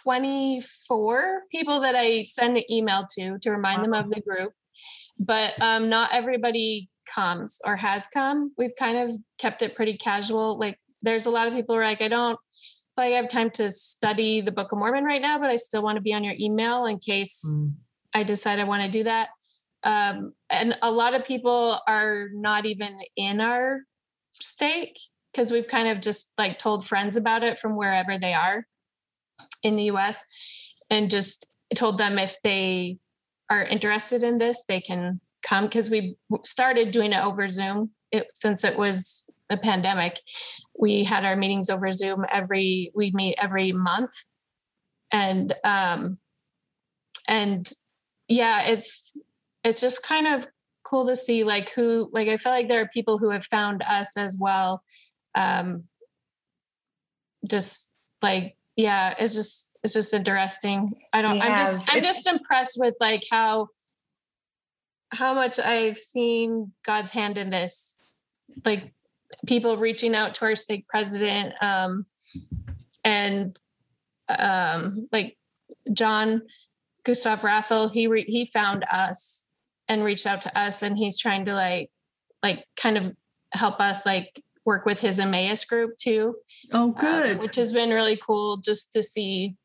24 0.02 1.42
people 1.50 1.80
that 1.80 1.94
I 1.94 2.22
send 2.22 2.56
an 2.56 2.64
email 2.70 3.06
to 3.16 3.38
to 3.38 3.50
remind 3.50 3.78
wow. 3.78 3.82
them 3.82 3.94
of 3.94 4.10
the 4.10 4.20
group 4.20 4.52
but 5.18 5.60
um, 5.60 5.88
not 5.88 6.10
everybody 6.12 6.88
comes 7.06 7.60
or 7.64 7.76
has 7.76 8.06
come. 8.06 8.52
We've 8.56 8.74
kind 8.78 8.96
of 8.96 9.16
kept 9.38 9.62
it 9.62 9.76
pretty 9.76 9.96
casual. 9.96 10.58
Like 10.58 10.78
there's 11.02 11.26
a 11.26 11.30
lot 11.30 11.48
of 11.48 11.54
people 11.54 11.74
who 11.74 11.80
are 11.80 11.84
like, 11.84 12.02
I 12.02 12.08
don't 12.08 12.38
I 12.96 13.06
have 13.06 13.28
time 13.28 13.50
to 13.52 13.70
study 13.70 14.40
the 14.40 14.52
Book 14.52 14.72
of 14.72 14.78
Mormon 14.78 15.04
right 15.04 15.22
now, 15.22 15.38
but 15.38 15.50
I 15.50 15.56
still 15.56 15.82
want 15.82 15.96
to 15.96 16.02
be 16.02 16.12
on 16.12 16.24
your 16.24 16.34
email 16.38 16.84
in 16.84 16.98
case 16.98 17.42
mm. 17.46 17.70
I 18.14 18.22
decide 18.22 18.58
I 18.58 18.64
want 18.64 18.82
to 18.82 18.90
do 18.90 19.04
that. 19.04 19.30
Um, 19.82 20.34
and 20.50 20.76
a 20.82 20.90
lot 20.90 21.14
of 21.14 21.24
people 21.24 21.80
are 21.88 22.28
not 22.32 22.66
even 22.66 22.98
in 23.16 23.40
our 23.40 23.80
stake 24.40 24.98
because 25.32 25.50
we've 25.50 25.66
kind 25.66 25.88
of 25.88 26.00
just 26.00 26.32
like 26.36 26.58
told 26.58 26.86
friends 26.86 27.16
about 27.16 27.42
it 27.42 27.58
from 27.58 27.76
wherever 27.76 28.18
they 28.18 28.34
are 28.34 28.66
in 29.62 29.76
the 29.76 29.84
US 29.84 30.24
and 30.90 31.10
just 31.10 31.46
told 31.74 31.98
them 31.98 32.18
if 32.18 32.36
they 32.44 32.98
are 33.50 33.64
interested 33.64 34.22
in 34.22 34.38
this, 34.38 34.64
they 34.68 34.80
can 34.80 35.20
come 35.42 35.64
because 35.64 35.90
we 35.90 36.16
started 36.44 36.90
doing 36.90 37.12
it 37.12 37.24
over 37.24 37.48
Zoom 37.48 37.90
it, 38.10 38.28
since 38.34 38.64
it 38.64 38.76
was 38.76 39.24
the 39.50 39.56
pandemic. 39.56 40.20
We 40.78 41.04
had 41.04 41.24
our 41.24 41.36
meetings 41.36 41.70
over 41.70 41.90
Zoom 41.92 42.24
every 42.30 42.92
we 42.94 43.10
meet 43.14 43.36
every 43.40 43.72
month, 43.72 44.12
and 45.10 45.54
um, 45.64 46.18
and 47.28 47.70
yeah, 48.28 48.62
it's 48.62 49.12
it's 49.64 49.80
just 49.80 50.02
kind 50.02 50.26
of 50.26 50.46
cool 50.84 51.06
to 51.06 51.16
see 51.16 51.44
like 51.44 51.70
who 51.70 52.08
like 52.12 52.28
I 52.28 52.36
feel 52.36 52.52
like 52.52 52.68
there 52.68 52.82
are 52.82 52.88
people 52.88 53.18
who 53.18 53.30
have 53.30 53.44
found 53.46 53.82
us 53.82 54.16
as 54.16 54.36
well. 54.38 54.82
Um, 55.34 55.84
just 57.48 57.88
like 58.20 58.56
yeah, 58.76 59.14
it's 59.18 59.34
just 59.34 59.76
it's 59.82 59.92
just 59.92 60.14
interesting. 60.14 60.92
I 61.12 61.22
don't. 61.22 61.34
We 61.34 61.40
I'm 61.40 61.66
just 61.66 61.88
I'm 61.88 62.02
just 62.02 62.26
impressed 62.26 62.76
with 62.78 62.94
like 63.00 63.22
how 63.30 63.68
how 65.12 65.34
much 65.34 65.58
I've 65.58 65.98
seen 65.98 66.72
God's 66.84 67.10
hand 67.10 67.38
in 67.38 67.50
this. 67.50 68.00
Like 68.64 68.92
people 69.46 69.76
reaching 69.76 70.14
out 70.14 70.34
to 70.36 70.44
our 70.46 70.56
stake 70.56 70.86
president, 70.88 71.54
um, 71.62 72.06
and 73.04 73.56
um, 74.28 75.08
like 75.12 75.36
John 75.92 76.42
Gustav-Wrathall, 77.04 77.92
he 77.92 78.06
re- 78.06 78.24
he 78.26 78.46
found 78.46 78.84
us 78.90 79.48
and 79.88 80.04
reached 80.04 80.26
out 80.26 80.42
to 80.42 80.58
us, 80.58 80.82
and 80.82 80.96
he's 80.96 81.18
trying 81.18 81.46
to 81.46 81.54
like 81.54 81.90
like 82.42 82.64
kind 82.76 82.98
of 82.98 83.14
help 83.52 83.80
us 83.80 84.04
like 84.04 84.42
work 84.64 84.86
with 84.86 85.00
his 85.00 85.18
Emmaus 85.18 85.64
group 85.64 85.96
too. 85.96 86.36
Oh, 86.72 86.92
good. 86.92 87.40
which 87.40 87.56
has 87.56 87.72
been 87.72 87.90
really 87.90 88.16
cool 88.16 88.58
just 88.58 88.92
to 88.92 89.02
see 89.02 89.56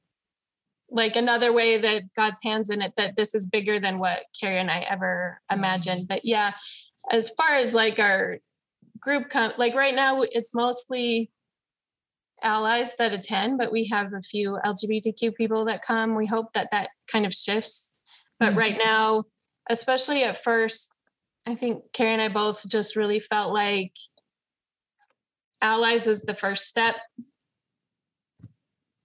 like 0.89 1.15
another 1.15 1.51
way 1.51 1.77
that 1.77 2.03
God's 2.15 2.39
hands 2.41 2.69
in 2.69 2.81
it, 2.81 2.93
that 2.97 3.15
this 3.15 3.35
is 3.35 3.45
bigger 3.45 3.79
than 3.79 3.99
what 3.99 4.23
Carrie 4.39 4.59
and 4.59 4.71
I 4.71 4.79
ever 4.81 5.41
imagined. 5.51 6.07
But 6.07 6.23
yeah, 6.23 6.53
as 7.11 7.29
far 7.31 7.55
as 7.55 7.73
like 7.73 7.99
our 7.99 8.39
group, 8.99 9.29
com- 9.29 9.53
like 9.57 9.75
right 9.75 9.95
now, 9.95 10.21
it's 10.21 10.53
mostly 10.53 11.29
allies 12.43 12.95
that 12.95 13.13
attend, 13.13 13.57
but 13.57 13.71
we 13.71 13.85
have 13.87 14.13
a 14.13 14.21
few 14.21 14.59
LGBTQ 14.65 15.35
people 15.35 15.65
that 15.65 15.81
come. 15.81 16.15
We 16.15 16.25
hope 16.25 16.53
that 16.53 16.69
that 16.71 16.89
kind 17.11 17.25
of 17.25 17.33
shifts. 17.33 17.93
But 18.39 18.49
mm-hmm. 18.49 18.59
right 18.59 18.77
now, 18.77 19.23
especially 19.69 20.23
at 20.23 20.43
first, 20.43 20.91
I 21.45 21.55
think 21.55 21.83
Carrie 21.93 22.13
and 22.13 22.21
I 22.21 22.29
both 22.29 22.67
just 22.67 22.95
really 22.95 23.19
felt 23.19 23.53
like 23.53 23.93
allies 25.61 26.07
is 26.07 26.21
the 26.21 26.35
first 26.35 26.67
step 26.67 26.95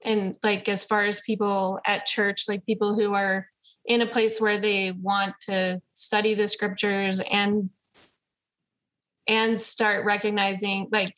and 0.04 0.36
like 0.42 0.68
as 0.68 0.84
far 0.84 1.04
as 1.04 1.20
people 1.20 1.80
at 1.86 2.06
church 2.06 2.44
like 2.48 2.64
people 2.66 2.94
who 2.94 3.14
are 3.14 3.46
in 3.86 4.00
a 4.00 4.06
place 4.06 4.40
where 4.40 4.60
they 4.60 4.92
want 4.92 5.34
to 5.40 5.80
study 5.94 6.34
the 6.34 6.48
scriptures 6.48 7.20
and 7.30 7.70
and 9.28 9.58
start 9.58 10.04
recognizing 10.04 10.88
like 10.92 11.14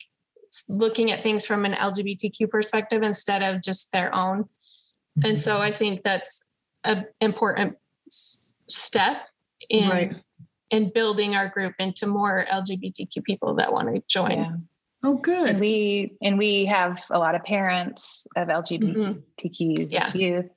looking 0.69 1.11
at 1.11 1.23
things 1.23 1.45
from 1.45 1.65
an 1.65 1.73
lgbtq 1.73 2.49
perspective 2.49 3.03
instead 3.03 3.41
of 3.41 3.61
just 3.61 3.91
their 3.91 4.13
own 4.13 4.43
mm-hmm. 4.43 5.25
and 5.25 5.39
so 5.39 5.57
i 5.57 5.71
think 5.71 6.03
that's 6.03 6.43
an 6.83 7.05
important 7.21 7.75
step 8.67 9.17
in 9.69 9.89
right. 9.89 10.15
in 10.69 10.91
building 10.93 11.35
our 11.35 11.47
group 11.47 11.73
into 11.79 12.07
more 12.07 12.45
lgbtq 12.51 13.23
people 13.23 13.55
that 13.55 13.71
want 13.71 13.93
to 13.93 14.01
join 14.07 14.31
yeah. 14.31 14.55
Oh, 15.05 15.13
good. 15.13 15.49
And 15.49 15.59
we 15.59 16.17
and 16.19 16.39
we 16.39 16.65
have 16.65 17.03
a 17.11 17.19
lot 17.19 17.35
of 17.35 17.43
parents 17.43 18.25
of 18.35 18.47
LGBTQ 18.47 19.21
mm-hmm. 19.37 19.91
yeah. 19.91 20.11
youth, 20.15 20.49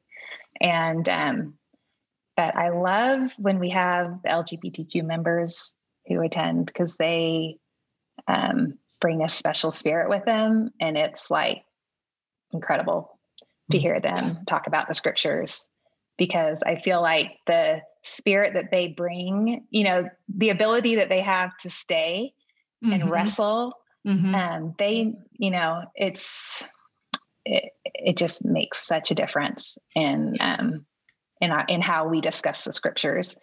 and 0.58 1.06
um, 1.06 1.54
but 2.34 2.56
I 2.56 2.70
love 2.70 3.34
when 3.36 3.58
we 3.58 3.68
have 3.70 4.20
LGBTQ 4.26 5.04
members 5.04 5.70
who 6.06 6.22
attend 6.22 6.64
because 6.64 6.96
they 6.96 7.58
um, 8.26 8.78
bring 9.02 9.22
a 9.22 9.28
special 9.28 9.70
spirit 9.70 10.08
with 10.08 10.24
them, 10.24 10.70
and 10.80 10.96
it's 10.96 11.30
like 11.30 11.62
incredible 12.50 13.18
to 13.70 13.76
mm-hmm. 13.76 13.82
hear 13.82 14.00
them 14.00 14.46
talk 14.46 14.66
about 14.66 14.88
the 14.88 14.94
scriptures 14.94 15.66
because 16.16 16.62
I 16.62 16.76
feel 16.76 17.02
like 17.02 17.32
the 17.46 17.82
spirit 18.02 18.54
that 18.54 18.70
they 18.70 18.88
bring, 18.88 19.66
you 19.68 19.84
know, 19.84 20.08
the 20.34 20.48
ability 20.48 20.94
that 20.94 21.10
they 21.10 21.20
have 21.20 21.54
to 21.58 21.68
stay 21.68 22.32
mm-hmm. 22.82 22.94
and 22.94 23.10
wrestle 23.10 23.74
mm-hmm. 24.06 24.34
um, 24.34 24.74
they 24.78 25.14
you 25.32 25.50
know 25.50 25.82
it's 25.94 26.62
it, 27.44 27.72
it 27.84 28.16
just 28.16 28.44
makes 28.44 28.86
such 28.86 29.10
a 29.10 29.14
difference 29.14 29.78
in 29.94 30.36
um, 30.40 30.86
in 31.40 31.50
our, 31.50 31.64
in 31.68 31.80
how 31.80 32.08
we 32.08 32.20
discuss 32.20 32.64
the 32.64 32.72
scriptures. 32.72 33.36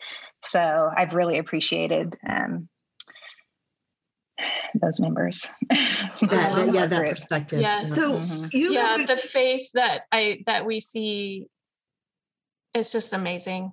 So 0.44 0.92
i've 0.96 1.14
really 1.14 1.40
appreciated 1.40 2.16
um, 2.28 2.70
those 4.82 5.00
members 5.00 5.48
that, 5.70 6.70
yeah 6.74 6.86
that 6.86 7.10
perspective. 7.10 7.62
Yeah. 7.62 7.88
So 7.88 8.14
mm-hmm. 8.14 8.48
you 8.52 8.74
yeah 8.74 9.06
the 9.06 9.18
faith 9.18 9.70
that 9.74 10.04
i 10.12 10.44
that 10.46 10.66
we 10.66 10.80
see 10.80 11.48
is 12.76 12.92
just 12.92 13.14
amazing. 13.14 13.72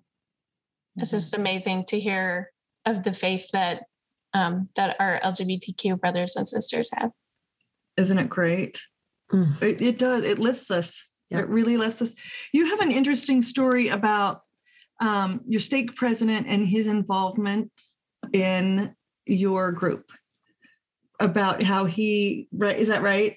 It's 0.97 1.09
mm-hmm. 1.09 1.17
just 1.17 1.35
amazing 1.35 1.87
to 1.87 2.01
hear 2.01 2.51
of 2.87 3.03
the 3.03 3.15
faith 3.15 3.49
that 3.53 3.85
um, 4.35 4.69
that 4.77 4.97
our 4.99 5.21
LGBTQ 5.23 6.01
brothers 6.01 6.37
and 6.37 6.49
sisters 6.49 6.91
have. 6.95 7.11
Isn't 7.97 8.19
it 8.19 8.29
great? 8.29 8.81
Mm. 9.33 9.61
It, 9.63 9.81
it, 9.81 9.99
does. 9.99 10.25
It 10.25 10.39
lifts 10.39 10.71
us. 10.71 11.05
Yeah. 11.31 11.41
It 11.41 11.49
really 11.49 11.77
lifts 11.77 12.03
us. 12.03 12.15
You 12.53 12.67
have 12.67 12.81
an 12.81 12.93
interesting 12.93 13.43
story 13.43 13.89
about 13.89 14.43
um, 15.01 15.41
your 15.47 15.61
stake 15.61 15.97
president 15.97 16.47
and 16.47 16.67
his 16.67 16.87
involvement 16.87 17.71
in 18.33 18.95
your 19.27 19.73
group. 19.73 20.05
About 21.21 21.63
how 21.63 21.85
he 21.85 22.49
right 22.53 22.77
is 22.77 22.89
that 22.89 23.03
right? 23.03 23.37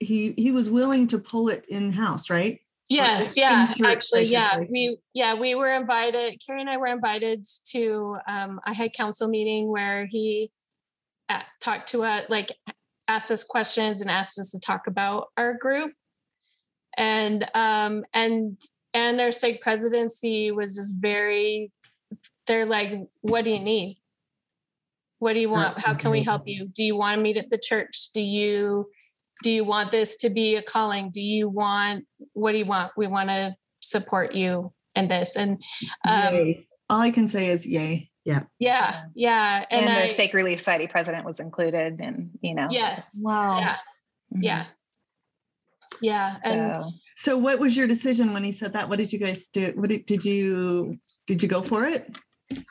He 0.00 0.34
he 0.36 0.50
was 0.50 0.68
willing 0.68 1.06
to 1.08 1.18
pull 1.18 1.48
it 1.48 1.64
in 1.68 1.92
house, 1.92 2.28
right? 2.28 2.58
Yes, 2.90 3.36
yeah, 3.36 3.72
actually, 3.84 4.24
yeah, 4.24 4.58
we 4.68 4.98
yeah 5.14 5.34
we 5.34 5.54
were 5.54 5.72
invited. 5.72 6.42
Carrie 6.44 6.60
and 6.60 6.68
I 6.68 6.76
were 6.76 6.88
invited 6.88 7.46
to 7.66 8.16
um, 8.26 8.60
a 8.66 8.74
head 8.74 8.92
council 8.94 9.28
meeting 9.28 9.68
where 9.70 10.06
he 10.06 10.50
uh, 11.28 11.42
talked 11.62 11.90
to 11.90 12.02
us, 12.02 12.24
like 12.28 12.52
asked 13.06 13.30
us 13.30 13.44
questions 13.44 14.00
and 14.00 14.10
asked 14.10 14.40
us 14.40 14.50
to 14.50 14.58
talk 14.58 14.88
about 14.88 15.28
our 15.36 15.54
group, 15.54 15.92
and 16.96 17.48
um, 17.54 18.04
and 18.12 18.56
and 18.92 19.20
our 19.20 19.30
stake 19.30 19.62
presidency 19.62 20.50
was 20.50 20.74
just 20.74 20.96
very. 20.98 21.70
They're 22.48 22.66
like, 22.66 22.90
"What 23.20 23.44
do 23.44 23.50
you 23.50 23.60
need? 23.60 24.00
What 25.20 25.34
do 25.34 25.38
you 25.38 25.48
want? 25.48 25.76
That's 25.76 25.86
How 25.86 25.94
can 25.94 26.10
we 26.10 26.24
help 26.24 26.48
you? 26.48 26.66
Do 26.66 26.82
you 26.82 26.96
want 26.96 27.18
to 27.18 27.22
meet 27.22 27.36
at 27.36 27.50
the 27.50 27.58
church? 27.58 28.10
Do 28.12 28.20
you?" 28.20 28.90
Do 29.42 29.50
you 29.50 29.64
want 29.64 29.90
this 29.90 30.16
to 30.16 30.30
be 30.30 30.56
a 30.56 30.62
calling? 30.62 31.10
Do 31.10 31.20
you 31.20 31.48
want 31.48 32.06
what 32.32 32.52
do 32.52 32.58
you 32.58 32.66
want? 32.66 32.92
We 32.96 33.06
want 33.06 33.28
to 33.28 33.54
support 33.80 34.34
you 34.34 34.72
in 34.94 35.08
this 35.08 35.36
and 35.36 35.62
um, 36.06 36.54
all 36.88 37.00
i 37.00 37.10
can 37.10 37.28
say 37.28 37.48
is 37.48 37.66
yay. 37.66 38.10
Yeah. 38.24 38.42
Yeah 38.58 39.04
yeah 39.14 39.64
and, 39.70 39.86
and 39.86 39.96
the 39.96 40.02
I, 40.02 40.06
stake 40.06 40.34
relief 40.34 40.58
society 40.58 40.86
president 40.86 41.24
was 41.24 41.40
included 41.40 42.00
and 42.00 42.30
you 42.40 42.54
know. 42.54 42.68
Yes. 42.70 43.18
Wow. 43.22 43.58
Yeah. 43.58 43.74
Mm-hmm. 43.74 44.42
yeah. 44.42 44.64
Yeah 46.02 46.36
and 46.44 46.76
so. 46.76 46.90
so. 47.16 47.38
what 47.38 47.58
was 47.58 47.76
your 47.76 47.86
decision 47.86 48.32
when 48.32 48.44
he 48.44 48.52
said 48.52 48.74
that? 48.74 48.88
What 48.88 48.98
did 48.98 49.12
you 49.12 49.18
guys 49.18 49.48
do? 49.48 49.72
What 49.74 49.88
did, 49.88 50.06
did 50.06 50.24
you 50.24 50.98
did 51.26 51.42
you 51.42 51.48
go 51.48 51.62
for 51.62 51.86
it? 51.86 52.14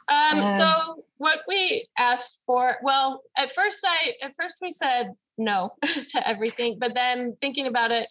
Um, 0.07 0.39
um 0.39 0.49
so 0.49 1.03
what 1.19 1.39
we 1.47 1.87
asked 1.97 2.43
for 2.45 2.77
well 2.81 3.21
at 3.37 3.53
first 3.53 3.85
i 3.85 4.13
at 4.23 4.33
first 4.35 4.57
we 4.61 4.71
said 4.71 5.13
no 5.39 5.73
to 5.81 6.27
everything. 6.27 6.77
But 6.79 6.93
then 6.93 7.35
thinking 7.41 7.65
about 7.65 7.91
it, 7.91 8.07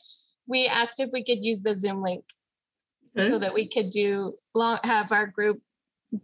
we 0.47 0.67
asked 0.67 0.99
if 0.99 1.11
we 1.13 1.23
could 1.23 1.45
use 1.45 1.63
the 1.63 1.75
Zoom 1.75 2.03
link 2.03 2.25
okay. 3.17 3.29
so 3.29 3.39
that 3.39 3.55
we 3.55 3.69
could 3.69 3.91
do 3.91 4.35
long 4.55 4.79
have 4.83 5.13
our 5.13 5.27
group 5.27 5.61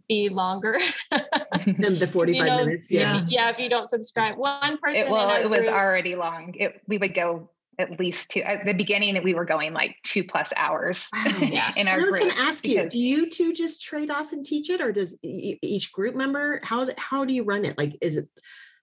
be 0.09 0.29
longer 0.29 0.79
than 1.11 1.99
the 1.99 2.07
45 2.11 2.35
you 2.35 2.43
know, 2.43 2.65
minutes. 2.65 2.91
Yeah. 2.91 3.23
Yeah. 3.29 3.51
If 3.51 3.59
you 3.59 3.69
don't 3.69 3.87
subscribe, 3.87 4.35
one 4.35 4.79
person. 4.79 5.07
It, 5.07 5.11
well, 5.11 5.29
it 5.29 5.49
was 5.49 5.65
group, 5.65 5.75
already 5.75 6.15
long. 6.15 6.55
It, 6.55 6.81
we 6.87 6.97
would 6.97 7.13
go 7.13 7.51
at 7.79 7.99
least 7.99 8.29
two 8.29 8.41
at 8.41 8.65
the 8.65 8.73
beginning 8.73 9.21
we 9.23 9.33
were 9.33 9.45
going 9.45 9.73
like 9.73 9.95
two 10.03 10.23
plus 10.23 10.53
hours 10.55 11.07
wow. 11.13 11.25
yeah. 11.39 11.71
in 11.77 11.87
our 11.87 11.99
I 11.99 12.03
was 12.03 12.15
going 12.15 12.31
to 12.31 12.39
ask 12.39 12.65
you, 12.65 12.89
do 12.89 12.99
you 12.99 13.29
two 13.29 13.53
just 13.53 13.81
trade 13.81 14.09
off 14.09 14.31
and 14.31 14.43
teach 14.45 14.69
it 14.69 14.81
or 14.81 14.91
does 14.91 15.17
each 15.21 15.91
group 15.91 16.15
member, 16.15 16.61
how, 16.63 16.87
how 16.97 17.25
do 17.25 17.33
you 17.33 17.43
run 17.43 17.65
it? 17.65 17.77
Like, 17.77 17.97
is 18.01 18.17
it 18.17 18.27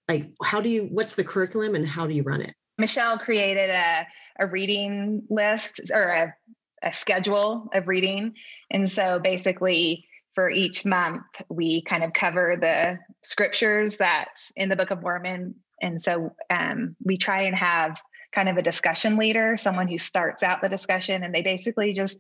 like 0.09 0.31
how 0.43 0.61
do 0.61 0.69
you 0.69 0.89
what's 0.91 1.15
the 1.15 1.25
curriculum 1.25 1.75
and 1.75 1.87
how 1.87 2.07
do 2.07 2.15
you 2.15 2.23
run 2.23 2.41
it 2.41 2.55
michelle 2.79 3.19
created 3.19 3.71
a, 3.71 4.07
a 4.41 4.47
reading 4.49 5.23
list 5.31 5.81
or 5.93 6.03
a, 6.03 6.35
a 6.83 6.93
schedule 6.93 7.69
of 7.75 7.89
reading 7.89 8.35
and 8.71 8.89
so 8.89 9.19
basically 9.19 10.07
for 10.35 10.51
each 10.51 10.85
month 10.85 11.23
we 11.49 11.83
kind 11.83 12.03
of 12.03 12.13
cover 12.13 12.57
the 12.61 12.99
scriptures 13.23 13.97
that 13.97 14.35
in 14.57 14.69
the 14.69 14.77
book 14.77 14.91
of 14.91 15.03
mormon 15.03 15.55
and 15.81 16.01
so 16.01 16.35
um, 16.51 16.95
we 17.05 17.17
try 17.17 17.43
and 17.43 17.57
have 17.57 18.01
kind 18.33 18.49
of 18.49 18.57
a 18.57 18.63
discussion 18.63 19.17
leader 19.17 19.57
someone 19.57 19.89
who 19.89 19.99
starts 19.99 20.43
out 20.43 20.61
the 20.63 20.69
discussion 20.69 21.23
and 21.23 21.35
they 21.35 21.43
basically 21.43 21.93
just 21.93 22.19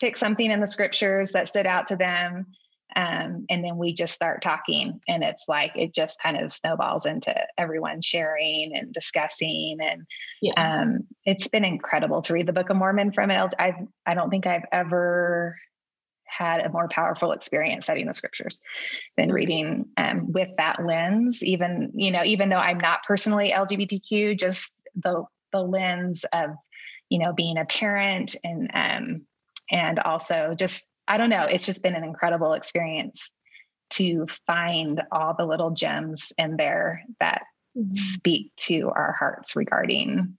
pick 0.00 0.16
something 0.16 0.50
in 0.50 0.60
the 0.60 0.66
scriptures 0.66 1.30
that 1.30 1.48
stood 1.48 1.66
out 1.66 1.86
to 1.86 1.96
them 1.96 2.46
Um, 2.96 3.46
and 3.48 3.64
then 3.64 3.76
we 3.76 3.92
just 3.92 4.14
start 4.14 4.42
talking, 4.42 5.00
and 5.06 5.22
it's 5.22 5.44
like 5.46 5.72
it 5.76 5.94
just 5.94 6.20
kind 6.20 6.40
of 6.40 6.52
snowballs 6.52 7.06
into 7.06 7.32
everyone 7.56 8.00
sharing 8.02 8.72
and 8.74 8.92
discussing. 8.92 9.78
And 9.80 10.06
yeah. 10.42 10.54
um, 10.56 11.06
it's 11.24 11.48
been 11.48 11.64
incredible 11.64 12.20
to 12.22 12.32
read 12.32 12.46
the 12.46 12.52
Book 12.52 12.70
of 12.70 12.76
Mormon 12.76 13.12
from 13.12 13.30
it. 13.30 13.54
I've, 13.58 13.74
I 14.06 14.14
don't 14.14 14.30
think 14.30 14.46
I've 14.46 14.66
ever 14.72 15.56
had 16.24 16.60
a 16.60 16.70
more 16.70 16.88
powerful 16.88 17.32
experience 17.32 17.84
studying 17.84 18.06
the 18.06 18.14
scriptures 18.14 18.60
than 19.16 19.26
mm-hmm. 19.26 19.34
reading 19.34 19.88
um, 19.96 20.32
with 20.32 20.50
that 20.58 20.84
lens. 20.84 21.42
Even 21.42 21.92
you 21.94 22.10
know, 22.10 22.24
even 22.24 22.48
though 22.48 22.56
I'm 22.56 22.78
not 22.78 23.04
personally 23.04 23.52
LGBTQ, 23.52 24.38
just 24.38 24.72
the 24.96 25.24
the 25.52 25.62
lens 25.62 26.24
of 26.32 26.50
you 27.08 27.18
know 27.18 27.32
being 27.32 27.58
a 27.58 27.64
parent 27.64 28.36
and 28.44 28.70
um, 28.74 29.22
and 29.70 29.98
also 29.98 30.54
just 30.56 30.86
I 31.08 31.16
don't 31.16 31.30
know, 31.30 31.44
it's 31.44 31.66
just 31.66 31.82
been 31.82 31.96
an 31.96 32.04
incredible 32.04 32.52
experience 32.52 33.30
to 33.90 34.26
find 34.46 35.02
all 35.10 35.34
the 35.36 35.44
little 35.44 35.70
gems 35.70 36.32
in 36.38 36.56
there 36.56 37.02
that 37.18 37.42
mm-hmm. 37.76 37.92
speak 37.92 38.52
to 38.56 38.92
our 38.94 39.16
hearts 39.18 39.56
regarding 39.56 40.36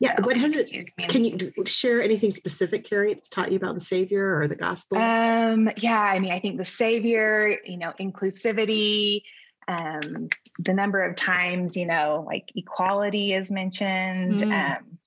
yeah 0.00 0.16
what 0.22 0.36
has 0.36 0.56
it 0.56 0.90
can 1.08 1.24
you 1.24 1.52
share 1.66 2.02
anything 2.02 2.30
specific 2.30 2.84
carrie 2.84 3.12
it's 3.12 3.28
taught 3.28 3.52
you 3.52 3.56
about 3.56 3.74
the 3.74 3.80
savior 3.80 4.40
or 4.40 4.48
the 4.48 4.56
gospel 4.56 4.98
um 4.98 5.70
yeah 5.76 6.00
i 6.00 6.18
mean 6.18 6.32
i 6.32 6.40
think 6.40 6.56
the 6.56 6.64
savior 6.64 7.58
you 7.64 7.76
know 7.76 7.92
inclusivity 8.00 9.22
um 9.68 10.28
the 10.58 10.74
number 10.74 11.02
of 11.02 11.16
times 11.16 11.76
you 11.76 11.86
know 11.86 12.24
like 12.26 12.50
equality 12.54 13.32
is 13.32 13.50
mentioned 13.50 14.40
mm. 14.40 14.76
um 14.76 14.98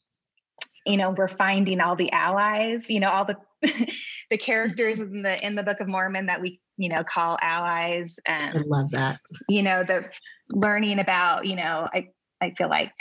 you 0.86 0.98
know 0.98 1.12
we're 1.12 1.27
finding 1.27 1.79
all 1.79 1.95
the 1.95 2.12
allies 2.12 2.89
you 2.89 3.00
know 3.00 3.10
all 3.10 3.25
the 3.25 3.36
the 4.29 4.38
characters 4.38 5.00
in 5.00 5.22
the 5.22 5.45
in 5.45 5.55
the 5.55 5.63
book 5.63 5.79
of 5.79 5.88
mormon 5.88 6.27
that 6.27 6.41
we 6.41 6.60
you 6.77 6.89
know 6.89 7.03
call 7.03 7.38
allies 7.41 8.17
and 8.25 8.57
i 8.57 8.62
love 8.65 8.91
that. 8.91 9.19
you 9.48 9.63
know 9.63 9.83
the 9.83 10.05
learning 10.50 11.00
about 11.00 11.45
you 11.45 11.55
know 11.55 11.88
i 11.93 12.07
i 12.41 12.51
feel 12.51 12.69
like 12.69 12.91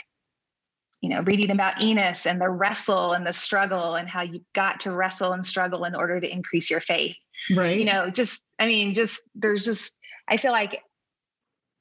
you 1.00 1.08
know 1.08 1.20
reading 1.22 1.50
about 1.50 1.80
enos 1.80 2.26
and 2.26 2.40
the 2.40 2.48
wrestle 2.48 3.12
and 3.12 3.26
the 3.26 3.32
struggle 3.32 3.94
and 3.94 4.08
how 4.08 4.22
you 4.22 4.40
got 4.54 4.80
to 4.80 4.92
wrestle 4.92 5.32
and 5.32 5.44
struggle 5.44 5.84
in 5.84 5.94
order 5.94 6.20
to 6.20 6.30
increase 6.30 6.70
your 6.70 6.80
faith. 6.80 7.16
Right. 7.50 7.76
you 7.76 7.84
know 7.84 8.08
just 8.08 8.40
i 8.60 8.66
mean 8.66 8.94
just 8.94 9.20
there's 9.34 9.64
just 9.64 9.92
i 10.28 10.36
feel 10.36 10.52
like 10.52 10.80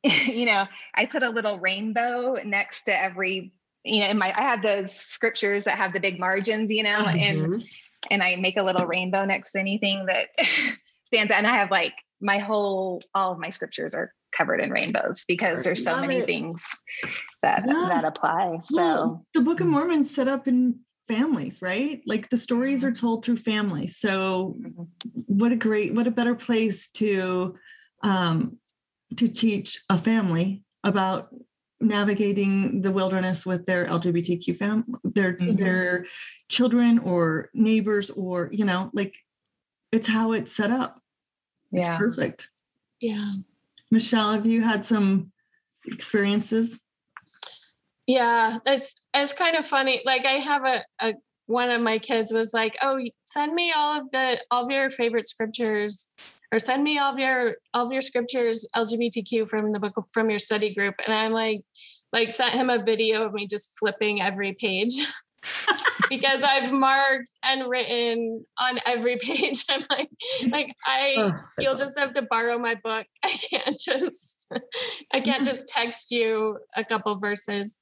you 0.25 0.45
know 0.45 0.65
i 0.95 1.05
put 1.05 1.23
a 1.23 1.29
little 1.29 1.59
rainbow 1.59 2.35
next 2.43 2.83
to 2.83 3.03
every 3.03 3.53
you 3.83 3.99
know 4.01 4.07
in 4.07 4.17
my 4.17 4.33
i 4.35 4.41
have 4.41 4.61
those 4.61 4.93
scriptures 4.93 5.63
that 5.63 5.77
have 5.77 5.93
the 5.93 5.99
big 5.99 6.19
margins 6.19 6.71
you 6.71 6.83
know 6.83 7.03
mm-hmm. 7.05 7.17
and 7.19 7.63
and 8.09 8.23
i 8.23 8.35
make 8.35 8.57
a 8.57 8.63
little 8.63 8.85
rainbow 8.85 9.25
next 9.25 9.51
to 9.51 9.59
anything 9.59 10.05
that 10.07 10.27
stands 11.03 11.31
out 11.31 11.39
and 11.39 11.47
i 11.47 11.55
have 11.55 11.71
like 11.71 11.93
my 12.19 12.37
whole 12.37 13.01
all 13.13 13.31
of 13.33 13.39
my 13.39 13.49
scriptures 13.49 13.93
are 13.93 14.13
covered 14.31 14.61
in 14.61 14.71
rainbows 14.71 15.25
because 15.27 15.63
there's 15.63 15.83
so 15.83 15.97
many 15.97 16.17
it. 16.17 16.25
things 16.25 16.63
that 17.41 17.63
yeah. 17.67 17.87
that 17.89 18.05
apply 18.05 18.57
so 18.61 19.23
the 19.33 19.41
book 19.41 19.59
of 19.59 19.67
mm. 19.67 19.71
mormon 19.71 20.03
set 20.03 20.27
up 20.27 20.47
in 20.47 20.79
families 21.07 21.61
right 21.61 22.01
like 22.05 22.29
the 22.29 22.37
stories 22.37 22.83
are 22.83 22.91
mm-hmm. 22.91 23.05
told 23.05 23.25
through 23.25 23.35
families 23.35 23.97
so 23.97 24.55
mm-hmm. 24.61 24.83
what 25.27 25.51
a 25.51 25.55
great 25.55 25.93
what 25.93 26.07
a 26.07 26.11
better 26.11 26.35
place 26.35 26.89
to 26.89 27.55
um 28.03 28.57
to 29.17 29.27
teach 29.27 29.81
a 29.89 29.97
family 29.97 30.63
about 30.83 31.29
navigating 31.79 32.81
the 32.81 32.91
wilderness 32.91 33.43
with 33.45 33.65
their 33.65 33.87
lgbtq 33.87 34.55
fam 34.55 34.85
their 35.03 35.33
mm-hmm. 35.33 35.55
their 35.55 36.05
children 36.47 36.99
or 36.99 37.49
neighbors 37.53 38.11
or 38.11 38.49
you 38.51 38.63
know 38.63 38.91
like 38.93 39.15
it's 39.91 40.07
how 40.07 40.31
it's 40.31 40.55
set 40.55 40.69
up 40.69 40.99
it's 41.71 41.87
yeah. 41.87 41.97
perfect 41.97 42.49
yeah 42.99 43.31
Michelle, 43.91 44.31
have 44.31 44.45
you 44.45 44.61
had 44.61 44.85
some 44.85 45.33
experiences? 45.85 46.79
Yeah, 48.07 48.59
it's 48.65 48.95
it's 49.13 49.33
kind 49.33 49.57
of 49.57 49.67
funny. 49.67 50.01
Like 50.05 50.25
I 50.25 50.35
have 50.39 50.65
a, 50.65 50.83
a 50.99 51.13
one 51.45 51.69
of 51.69 51.81
my 51.81 51.99
kids 51.99 52.31
was 52.31 52.53
like, 52.53 52.77
"Oh, 52.81 52.97
send 53.25 53.53
me 53.53 53.73
all 53.75 53.99
of 53.99 54.11
the 54.11 54.41
all 54.49 54.65
of 54.65 54.71
your 54.71 54.89
favorite 54.89 55.27
scriptures, 55.27 56.07
or 56.51 56.59
send 56.59 56.83
me 56.83 56.97
all 56.97 57.13
of 57.13 57.19
your 57.19 57.55
all 57.73 57.85
of 57.85 57.91
your 57.91 58.01
scriptures 58.01 58.67
LGBTQ 58.75 59.49
from 59.49 59.71
the 59.71 59.79
book 59.79 59.93
from 60.11 60.29
your 60.29 60.39
study 60.39 60.73
group." 60.73 60.95
And 61.05 61.13
I'm 61.13 61.31
like, 61.31 61.61
like 62.13 62.31
sent 62.31 62.53
him 62.53 62.69
a 62.69 62.83
video 62.83 63.23
of 63.23 63.33
me 63.33 63.47
just 63.47 63.77
flipping 63.79 64.21
every 64.21 64.53
page. 64.53 64.95
because 66.09 66.43
I've 66.43 66.71
marked 66.71 67.33
and 67.41 67.69
written 67.69 68.45
on 68.59 68.79
every 68.85 69.17
page. 69.21 69.63
I'm 69.69 69.85
like, 69.89 70.09
like 70.49 70.67
I, 70.85 71.15
oh, 71.17 71.33
you'll 71.57 71.73
awesome. 71.73 71.87
just 71.87 71.99
have 71.99 72.13
to 72.15 72.21
borrow 72.23 72.59
my 72.59 72.75
book. 72.75 73.07
I 73.23 73.37
can't 73.49 73.79
just, 73.79 74.51
I 75.13 75.21
can't 75.21 75.45
just 75.45 75.67
text 75.67 76.11
you 76.11 76.59
a 76.75 76.83
couple 76.83 77.17
verses. 77.19 77.77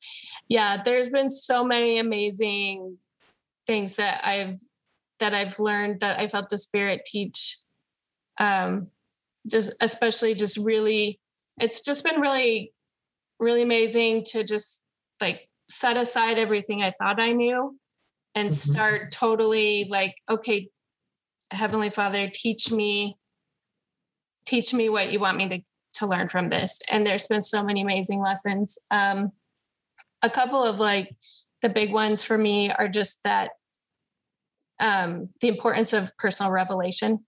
Yeah, 0.48 0.82
there's 0.84 1.10
been 1.10 1.30
so 1.30 1.64
many 1.64 1.98
amazing 1.98 2.98
things 3.68 3.96
that 3.96 4.26
I've 4.26 4.60
that 5.20 5.34
I've 5.34 5.60
learned 5.60 6.00
that 6.00 6.18
I 6.18 6.30
felt 6.30 6.50
the 6.50 6.58
Spirit 6.58 7.02
teach. 7.06 7.58
Um, 8.40 8.88
just 9.48 9.74
especially 9.82 10.36
just 10.36 10.58
really, 10.58 11.20
it's 11.60 11.82
just 11.82 12.04
been 12.04 12.20
really, 12.20 12.74
really 13.40 13.62
amazing 13.62 14.24
to 14.32 14.44
just 14.44 14.84
like 15.22 15.50
set 15.70 15.98
aside 15.98 16.38
everything 16.38 16.82
I 16.82 16.92
thought 16.92 17.22
I 17.22 17.32
knew 17.32 17.78
and 18.36 18.50
mm-hmm. 18.50 18.72
start 18.72 19.12
totally 19.12 19.88
like, 19.90 20.16
okay, 20.30 20.70
Heavenly 21.52 21.90
Father, 21.90 22.30
teach 22.34 22.72
me, 22.72 23.18
teach 24.46 24.74
me 24.74 24.90
what 24.90 25.12
you 25.12 25.20
want 25.20 25.38
me 25.38 25.50
to, 25.50 25.60
to 25.96 26.08
learn 26.08 26.30
from 26.30 26.50
this. 26.50 26.80
And 26.90 27.06
there's 27.06 27.28
been 27.28 27.42
so 27.42 27.64
many 27.64 27.82
amazing 27.82 28.22
lessons. 28.22 28.78
Um, 28.92 29.32
a 30.22 30.30
couple 30.30 30.64
of 30.64 30.78
like 30.78 31.16
the 31.62 31.70
big 31.70 31.92
ones 31.92 32.24
for 32.24 32.38
me 32.38 32.72
are 32.72 32.88
just 32.88 33.24
that 33.24 33.52
um, 34.80 35.30
the 35.42 35.50
importance 35.50 35.94
of 35.94 36.16
personal 36.18 36.52
revelation. 36.52 37.26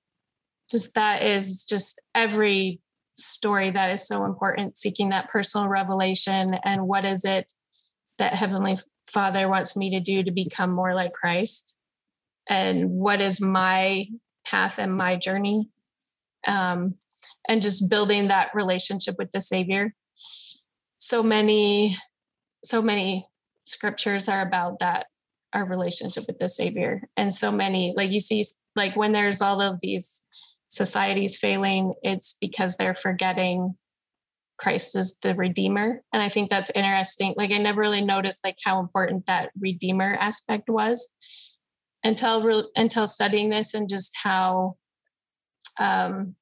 Just 0.71 0.93
that 0.95 1.21
is 1.21 1.65
just 1.65 2.01
every 2.15 2.79
story 3.15 3.71
that 3.71 3.91
is 3.91 4.07
so 4.07 4.25
important, 4.25 4.77
seeking 4.77 5.09
that 5.09 5.29
personal 5.29 5.67
revelation 5.67 6.55
and 6.63 6.87
what 6.87 7.05
is 7.05 7.25
it 7.25 7.51
that 8.17 8.33
Heavenly 8.33 8.77
Father 9.11 9.49
wants 9.49 9.75
me 9.75 9.89
to 9.91 9.99
do 9.99 10.23
to 10.23 10.31
become 10.31 10.71
more 10.71 10.93
like 10.93 11.13
Christ? 11.13 11.75
And 12.49 12.91
what 12.91 13.21
is 13.21 13.41
my 13.41 14.05
path 14.45 14.77
and 14.77 14.95
my 14.95 15.17
journey? 15.17 15.69
Um, 16.47 16.95
and 17.47 17.61
just 17.61 17.89
building 17.89 18.27
that 18.27 18.53
relationship 18.53 19.15
with 19.17 19.31
the 19.31 19.41
Savior. 19.41 19.93
So 20.99 21.23
many, 21.23 21.97
so 22.63 22.81
many 22.81 23.27
scriptures 23.65 24.27
are 24.27 24.41
about 24.41 24.79
that, 24.79 25.07
our 25.53 25.65
relationship 25.65 26.25
with 26.27 26.39
the 26.39 26.49
Savior. 26.49 27.09
And 27.17 27.33
so 27.33 27.51
many, 27.51 27.93
like 27.95 28.11
you 28.11 28.19
see, 28.19 28.45
like 28.75 28.95
when 28.95 29.11
there's 29.11 29.41
all 29.41 29.61
of 29.61 29.79
these 29.81 30.23
societies 30.71 31.35
failing, 31.35 31.93
it's 32.01 32.35
because 32.39 32.77
they're 32.77 32.95
forgetting 32.95 33.75
Christ 34.57 34.95
is 34.95 35.17
the 35.21 35.35
redeemer. 35.35 36.01
And 36.13 36.21
I 36.21 36.29
think 36.29 36.49
that's 36.49 36.69
interesting. 36.69 37.33
Like 37.35 37.51
I 37.51 37.57
never 37.57 37.81
really 37.81 38.05
noticed 38.05 38.41
like 38.43 38.57
how 38.63 38.79
important 38.79 39.25
that 39.25 39.51
redeemer 39.59 40.15
aspect 40.19 40.69
was 40.69 41.09
until 42.03 42.43
re- 42.43 42.69
until 42.75 43.05
studying 43.05 43.49
this 43.49 43.73
and 43.73 43.89
just 43.89 44.15
how 44.21 44.77
um 45.79 46.35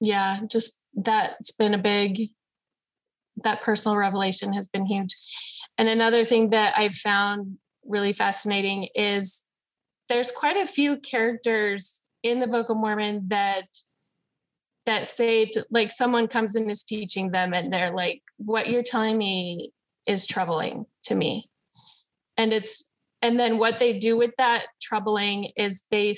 yeah, 0.00 0.40
just 0.50 0.80
that's 0.94 1.52
been 1.52 1.74
a 1.74 1.78
big 1.78 2.30
that 3.44 3.60
personal 3.60 3.96
revelation 3.96 4.52
has 4.52 4.66
been 4.66 4.86
huge. 4.86 5.14
And 5.78 5.88
another 5.88 6.24
thing 6.24 6.50
that 6.50 6.74
I've 6.76 6.94
found 6.94 7.58
really 7.84 8.12
fascinating 8.12 8.88
is 8.94 9.44
there's 10.08 10.30
quite 10.30 10.56
a 10.56 10.66
few 10.66 10.96
characters 10.98 12.00
in 12.24 12.40
the 12.40 12.46
Book 12.48 12.70
of 12.70 12.76
Mormon 12.76 13.28
that 13.28 13.68
that 14.86 15.06
say 15.06 15.50
like 15.70 15.92
someone 15.92 16.26
comes 16.26 16.56
and 16.56 16.70
is 16.70 16.82
teaching 16.82 17.30
them 17.30 17.54
and 17.54 17.72
they're 17.72 17.94
like 17.94 18.22
what 18.38 18.68
you're 18.68 18.82
telling 18.82 19.16
me 19.16 19.70
is 20.06 20.26
troubling 20.26 20.84
to 21.04 21.14
me. 21.14 21.48
And 22.36 22.52
it's 22.52 22.88
and 23.22 23.38
then 23.38 23.58
what 23.58 23.78
they 23.78 23.98
do 23.98 24.16
with 24.16 24.32
that 24.38 24.66
troubling 24.82 25.52
is 25.56 25.84
they 25.90 26.14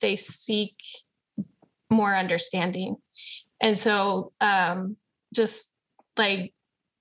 they 0.00 0.16
seek 0.16 0.76
more 1.90 2.14
understanding. 2.14 2.96
And 3.60 3.78
so 3.78 4.32
um 4.40 4.96
just 5.34 5.72
like 6.16 6.52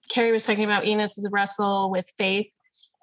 carrie 0.10 0.32
was 0.32 0.46
talking 0.46 0.64
about 0.64 0.86
enos's 0.86 1.28
wrestle 1.32 1.92
with 1.92 2.06
faith 2.18 2.48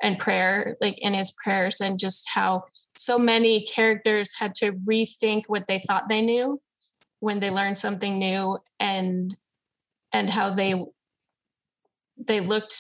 and 0.02 0.18
prayer 0.18 0.76
like 0.80 0.96
in 0.98 1.14
his 1.14 1.32
prayers 1.42 1.80
and 1.80 1.98
just 1.98 2.26
how 2.32 2.64
so 2.98 3.18
many 3.18 3.64
characters 3.66 4.30
had 4.38 4.54
to 4.56 4.72
rethink 4.72 5.44
what 5.46 5.66
they 5.68 5.80
thought 5.86 6.08
they 6.08 6.22
knew 6.22 6.60
when 7.20 7.40
they 7.40 7.50
learned 7.50 7.78
something 7.78 8.18
new 8.18 8.58
and 8.78 9.36
and 10.12 10.30
how 10.30 10.54
they 10.54 10.82
they 12.18 12.40
looked 12.40 12.78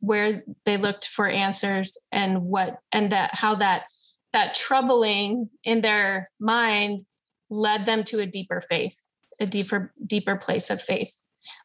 where 0.00 0.44
they 0.64 0.76
looked 0.76 1.08
for 1.08 1.28
answers 1.28 1.98
and 2.12 2.42
what 2.42 2.78
and 2.92 3.12
that 3.12 3.34
how 3.34 3.54
that 3.54 3.84
that 4.32 4.54
troubling 4.54 5.48
in 5.64 5.80
their 5.80 6.30
mind 6.38 7.06
led 7.48 7.86
them 7.86 8.04
to 8.04 8.20
a 8.20 8.26
deeper 8.26 8.60
faith, 8.60 9.08
a 9.40 9.46
deeper 9.46 9.92
deeper 10.06 10.36
place 10.36 10.70
of 10.70 10.82
faith. 10.82 11.14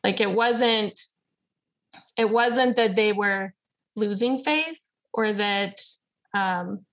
Like 0.04 0.22
it 0.22 0.32
wasn't 0.32 1.00
it 2.18 2.30
wasn't 2.30 2.76
that 2.78 2.96
they 2.96 3.14
were 3.14 3.54
losing 3.96 4.44
faith 4.44 4.80
or 5.14 5.34
that 5.34 5.82
um 6.34 6.86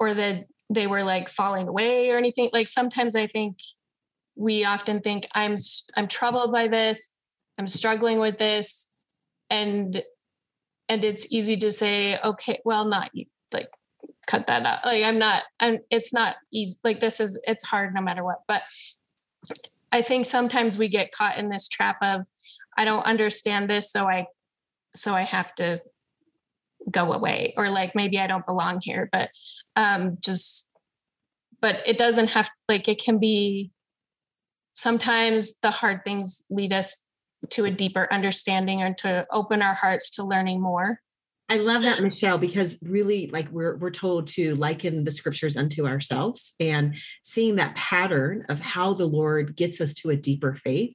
or 0.00 0.14
that 0.14 0.46
they 0.70 0.86
were 0.86 1.04
like 1.04 1.28
falling 1.28 1.68
away 1.68 2.10
or 2.10 2.16
anything. 2.16 2.48
Like 2.52 2.66
sometimes 2.66 3.14
I 3.14 3.26
think 3.26 3.58
we 4.34 4.64
often 4.64 5.00
think 5.00 5.28
I'm 5.34 5.56
I'm 5.94 6.08
troubled 6.08 6.50
by 6.50 6.66
this, 6.66 7.10
I'm 7.58 7.68
struggling 7.68 8.18
with 8.18 8.38
this 8.38 8.90
and 9.50 10.02
and 10.88 11.04
it's 11.04 11.26
easy 11.30 11.56
to 11.58 11.70
say 11.70 12.18
okay, 12.18 12.60
well 12.64 12.86
not 12.86 13.10
like 13.52 13.68
cut 14.26 14.46
that 14.46 14.64
out. 14.64 14.84
Like 14.84 15.04
I'm 15.04 15.18
not 15.18 15.42
I'm 15.60 15.78
it's 15.90 16.12
not 16.12 16.36
easy 16.50 16.78
like 16.82 17.00
this 17.00 17.20
is 17.20 17.38
it's 17.44 17.64
hard 17.64 17.94
no 17.94 18.00
matter 18.00 18.24
what. 18.24 18.38
But 18.48 18.62
I 19.92 20.02
think 20.02 20.24
sometimes 20.24 20.78
we 20.78 20.88
get 20.88 21.12
caught 21.12 21.36
in 21.36 21.50
this 21.50 21.68
trap 21.68 21.96
of 22.00 22.26
I 22.78 22.84
don't 22.84 23.04
understand 23.04 23.68
this 23.68 23.92
so 23.92 24.06
I 24.06 24.26
so 24.94 25.14
I 25.14 25.22
have 25.22 25.54
to 25.56 25.80
go 26.90 27.12
away 27.12 27.54
or 27.56 27.68
like 27.68 27.94
maybe 27.94 28.18
I 28.18 28.26
don't 28.26 28.46
belong 28.46 28.80
here 28.82 29.08
but 29.12 29.30
um 29.76 30.18
just 30.20 30.68
but 31.60 31.76
it 31.86 31.98
doesn't 31.98 32.28
have 32.28 32.48
like 32.68 32.88
it 32.88 33.02
can 33.02 33.18
be 33.18 33.70
sometimes 34.72 35.58
the 35.60 35.70
hard 35.70 36.04
things 36.04 36.42
lead 36.50 36.72
us 36.72 37.04
to 37.50 37.64
a 37.64 37.70
deeper 37.70 38.08
understanding 38.12 38.82
and 38.82 38.96
to 38.98 39.26
open 39.30 39.62
our 39.62 39.74
hearts 39.74 40.10
to 40.10 40.24
learning 40.24 40.60
more. 40.60 41.00
I 41.48 41.56
love 41.56 41.82
that, 41.82 42.00
Michelle, 42.00 42.38
because 42.38 42.78
really, 42.80 43.26
like 43.26 43.50
we're 43.50 43.76
we're 43.76 43.90
told 43.90 44.28
to 44.28 44.54
liken 44.54 45.02
the 45.02 45.10
scriptures 45.10 45.56
unto 45.56 45.84
ourselves, 45.84 46.54
and 46.60 46.96
seeing 47.22 47.56
that 47.56 47.74
pattern 47.74 48.44
of 48.48 48.60
how 48.60 48.94
the 48.94 49.06
Lord 49.06 49.56
gets 49.56 49.80
us 49.80 49.92
to 49.94 50.10
a 50.10 50.16
deeper 50.16 50.54
faith, 50.54 50.94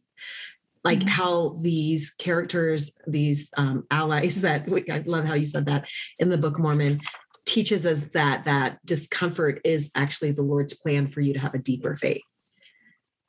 like 0.86 1.00
mm-hmm. 1.00 1.08
how 1.10 1.56
these 1.62 2.12
characters, 2.12 2.94
these 3.08 3.50
um, 3.58 3.86
allies 3.92 4.42
that 4.42 4.70
I 4.90 5.04
love 5.06 5.26
how 5.26 5.34
you 5.34 5.48
said 5.48 5.66
that 5.66 5.90
in 6.20 6.30
the 6.30 6.38
Book 6.38 6.58
Mormon 6.60 7.02
teaches 7.46 7.86
us 7.86 8.04
that 8.14 8.46
that 8.46 8.80
discomfort 8.86 9.62
is 9.66 9.92
actually 9.96 10.32
the 10.32 10.42
Lord's 10.42 10.74
plan 10.74 11.08
for 11.08 11.22
you 11.22 11.34
to 11.34 11.40
have 11.40 11.54
a 11.54 11.60
deeper 11.60 11.96
faith. 11.96 12.22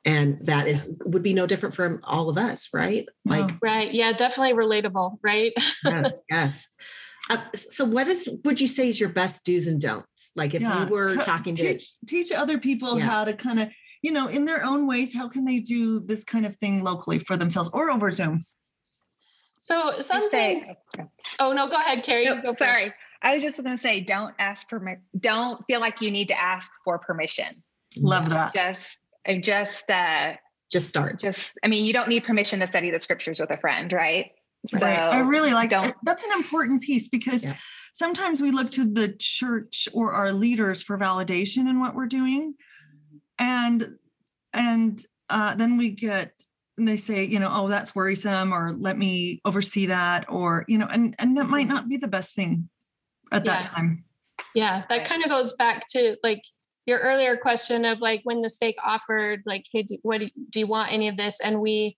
And 0.05 0.37
that 0.45 0.67
is 0.67 0.95
would 1.05 1.23
be 1.23 1.33
no 1.33 1.45
different 1.45 1.75
from 1.75 1.99
all 2.03 2.29
of 2.29 2.37
us 2.37 2.69
right? 2.73 3.05
Like 3.25 3.55
right. 3.61 3.91
Yeah 3.91 4.13
definitely 4.13 4.53
relatable 4.53 5.17
right? 5.21 5.51
Yes 5.83 6.21
yes. 6.29 6.71
Uh, 7.29 7.39
so 7.53 7.83
what 7.83 8.07
is 8.07 8.29
would 8.45 8.61
you 8.61 8.69
say 8.69 8.87
is 8.87 8.99
your 9.01 9.09
best 9.09 9.43
do's 9.43 9.67
and 9.67 9.81
don'ts? 9.81 10.31
Like 10.35 10.53
if 10.53 10.61
yeah. 10.61 10.85
you 10.85 10.91
were 10.91 11.15
T- 11.15 11.21
talking 11.21 11.55
to 11.55 11.73
teach, 11.73 11.89
teach 12.07 12.31
other 12.31 12.57
people 12.57 12.97
yeah. 12.97 13.05
how 13.05 13.25
to 13.25 13.33
kind 13.33 13.59
of 13.59 13.69
you 14.01 14.11
know 14.11 14.27
in 14.27 14.45
their 14.45 14.63
own 14.63 14.87
ways 14.87 15.13
how 15.13 15.27
can 15.27 15.45
they 15.45 15.59
do 15.59 15.99
this 15.99 16.23
kind 16.23 16.45
of 16.45 16.55
thing 16.57 16.83
locally 16.83 17.19
for 17.19 17.37
themselves 17.37 17.69
or 17.73 17.89
over 17.89 18.11
zoom 18.11 18.45
so 19.59 19.99
some 19.99 20.29
things 20.29 20.73
oh 21.39 21.53
no 21.53 21.67
go 21.67 21.75
ahead 21.75 22.03
carrie 22.03 22.25
no, 22.25 22.41
go 22.41 22.53
sorry 22.53 22.85
first. 22.85 22.95
i 23.21 23.33
was 23.33 23.43
just 23.43 23.61
going 23.61 23.75
to 23.75 23.81
say 23.81 23.99
don't 23.99 24.33
ask 24.39 24.67
for 24.69 24.99
don't 25.19 25.63
feel 25.67 25.79
like 25.79 26.01
you 26.01 26.11
need 26.11 26.27
to 26.27 26.39
ask 26.39 26.71
for 26.83 26.97
permission 26.97 27.63
love 27.97 28.29
that 28.29 28.53
just 28.53 28.97
just 29.41 29.89
uh 29.89 30.33
just 30.71 30.87
start 30.87 31.19
just 31.19 31.57
i 31.63 31.67
mean 31.67 31.85
you 31.85 31.93
don't 31.93 32.09
need 32.09 32.23
permission 32.23 32.59
to 32.59 32.67
study 32.67 32.91
the 32.91 32.99
scriptures 32.99 33.39
with 33.39 33.51
a 33.51 33.57
friend 33.57 33.93
right 33.93 34.31
so 34.65 34.79
right. 34.79 34.97
I 34.97 35.19
really 35.19 35.53
like 35.53 35.69
don't. 35.69 35.95
That's 36.03 36.23
an 36.23 36.31
important 36.33 36.81
piece 36.81 37.07
because 37.07 37.43
yeah. 37.43 37.55
sometimes 37.93 38.41
we 38.41 38.51
look 38.51 38.71
to 38.71 38.85
the 38.85 39.15
church 39.19 39.87
or 39.93 40.13
our 40.13 40.33
leaders 40.33 40.81
for 40.81 40.97
validation 40.97 41.69
in 41.69 41.79
what 41.79 41.95
we're 41.95 42.07
doing, 42.07 42.55
and 43.39 43.97
and 44.53 45.03
uh, 45.29 45.55
then 45.55 45.77
we 45.77 45.89
get 45.89 46.31
and 46.77 46.87
they 46.87 46.97
say, 46.97 47.25
you 47.25 47.39
know, 47.39 47.49
oh, 47.51 47.67
that's 47.67 47.95
worrisome, 47.95 48.53
or 48.53 48.75
let 48.77 48.97
me 48.97 49.41
oversee 49.45 49.87
that, 49.87 50.25
or 50.29 50.63
you 50.67 50.77
know, 50.77 50.87
and 50.87 51.15
and 51.19 51.35
that 51.37 51.47
might 51.47 51.65
mm-hmm. 51.65 51.75
not 51.75 51.89
be 51.89 51.97
the 51.97 52.07
best 52.07 52.35
thing 52.35 52.69
at 53.31 53.43
yeah. 53.45 53.63
that 53.63 53.71
time. 53.71 54.05
Yeah, 54.53 54.83
that 54.89 55.05
kind 55.05 55.23
of 55.23 55.29
goes 55.29 55.53
back 55.53 55.87
to 55.89 56.17
like 56.23 56.41
your 56.85 56.99
earlier 56.99 57.35
question 57.35 57.83
of 57.83 57.99
like 57.99 58.21
when 58.23 58.41
the 58.41 58.49
stake 58.49 58.77
offered, 58.85 59.41
like, 59.45 59.65
hey, 59.71 59.83
do, 59.83 59.97
what 60.03 60.21
do, 60.21 60.29
do 60.51 60.59
you 60.59 60.67
want 60.67 60.93
any 60.93 61.07
of 61.07 61.17
this? 61.17 61.39
And 61.41 61.59
we 61.59 61.97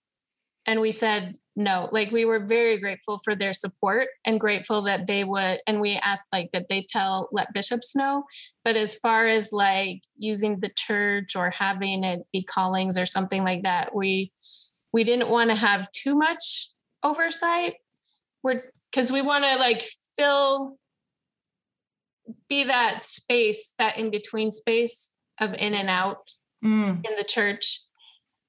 and 0.66 0.80
we 0.80 0.92
said 0.92 1.36
no 1.56 1.90
like 1.92 2.12
we 2.12 2.26
were 2.26 2.46
very 2.46 2.80
grateful 2.80 3.20
for 3.24 3.36
their 3.36 3.54
support 3.54 4.08
and 4.26 4.40
grateful 4.40 4.82
that 4.82 5.08
they 5.08 5.24
would 5.24 5.60
and 5.68 5.82
we 5.82 5.96
asked 5.96 6.28
like 6.32 6.50
that 6.54 6.68
they 6.70 6.86
tell 6.88 7.28
let 7.32 7.54
bishops 7.54 7.96
know. 7.96 8.24
But 8.64 8.76
as 8.76 8.96
far 8.96 9.28
as 9.28 9.52
like 9.52 10.02
using 10.18 10.60
the 10.60 10.72
church 10.76 11.36
or 11.36 11.50
having 11.50 12.04
it 12.04 12.22
be 12.32 12.44
callings 12.44 12.98
or 12.98 13.06
something 13.06 13.44
like 13.44 13.64
that 13.64 13.96
we 13.96 14.32
we 14.92 15.04
didn't 15.04 15.30
want 15.30 15.50
to 15.50 15.56
have 15.56 15.92
too 15.92 16.16
much 16.16 16.70
oversight. 17.04 17.76
We're 18.44 18.64
because 18.92 19.12
we 19.12 19.22
want 19.22 19.44
to 19.44 19.56
like 19.58 19.90
fill 20.18 20.78
be 22.48 22.66
that 22.66 23.02
space 23.02 23.74
that 23.80 23.98
in 23.98 24.12
between 24.12 24.52
space 24.52 25.14
of 25.40 25.54
in 25.54 25.74
and 25.74 25.90
out 25.90 26.30
mm. 26.64 27.06
in 27.06 27.16
the 27.18 27.24
church 27.24 27.82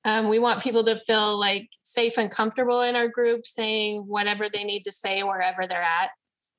um, 0.04 0.28
we 0.28 0.38
want 0.38 0.62
people 0.62 0.84
to 0.84 1.00
feel 1.00 1.38
like 1.38 1.68
safe 1.82 2.16
and 2.16 2.30
comfortable 2.30 2.80
in 2.80 2.96
our 2.96 3.08
group, 3.08 3.46
saying 3.46 4.04
whatever 4.06 4.48
they 4.48 4.64
need 4.64 4.82
to 4.84 4.92
say 4.92 5.22
wherever 5.22 5.66
they're 5.66 5.82
at. 5.82 6.10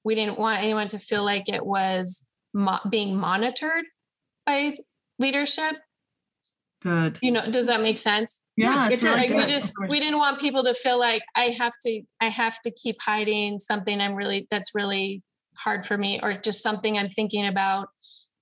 We 0.04 0.16
didn't 0.16 0.38
want 0.38 0.64
anyone 0.64 0.88
to 0.90 1.00
feel 1.00 1.24
like 1.24 1.50
it 1.50 1.66
was 1.66 2.28
mo- 2.54 2.80
being 2.90 3.16
monitored 3.16 3.86
by 4.46 4.76
leadership. 5.18 5.76
Good. 6.84 7.20
You 7.22 7.32
know, 7.32 7.50
does 7.50 7.68
that 7.68 7.82
make 7.82 7.98
sense? 7.98 8.42
Yeah, 8.58 8.90
it 8.90 9.02
does. 9.02 9.30
Like 9.30 9.30
we 9.30 9.52
just 9.52 9.74
we 9.88 10.00
didn't 10.00 10.18
want 10.18 10.40
people 10.40 10.64
to 10.64 10.74
feel 10.74 11.00
like 11.00 11.22
I 11.36 11.46
have 11.58 11.74
to 11.84 12.02
I 12.20 12.30
have 12.30 12.60
to 12.62 12.72
keep 12.72 12.98
hiding 13.00 13.60
something 13.60 14.02
I'm 14.02 14.16
really 14.16 14.48
that's 14.50 14.74
really 14.74 15.22
hard 15.56 15.86
for 15.86 15.96
me 15.98 16.20
or 16.24 16.34
just 16.34 16.64
something 16.64 16.98
I'm 16.98 17.10
thinking 17.10 17.46
about 17.46 17.90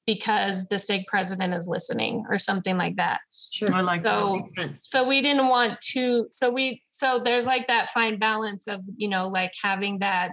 because 0.10 0.68
the 0.70 0.80
stake 0.80 1.06
president 1.06 1.54
is 1.54 1.68
listening 1.68 2.26
or 2.32 2.40
something 2.40 2.80
like 2.80 2.96
that. 2.96 3.22
Sure. 3.52 3.72
I 3.72 3.82
like 3.82 4.04
so, 4.04 4.42
that. 4.56 4.76
So 4.76 5.08
we 5.08 5.22
didn't 5.22 5.50
want 5.50 5.80
to, 5.92 6.26
so 6.32 6.50
we, 6.50 6.82
so 6.90 7.22
there's 7.24 7.46
like 7.46 7.68
that 7.68 7.92
fine 7.92 8.18
balance 8.18 8.66
of, 8.66 8.82
you 8.98 9.08
know, 9.08 9.28
like 9.28 9.54
having 9.62 10.00
that 10.00 10.32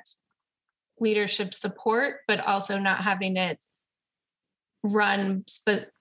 leadership 0.99 1.53
support, 1.53 2.21
but 2.27 2.41
also 2.41 2.79
not 2.79 3.01
having 3.01 3.37
it 3.37 3.63
run 4.83 5.45
sp- 5.45 5.93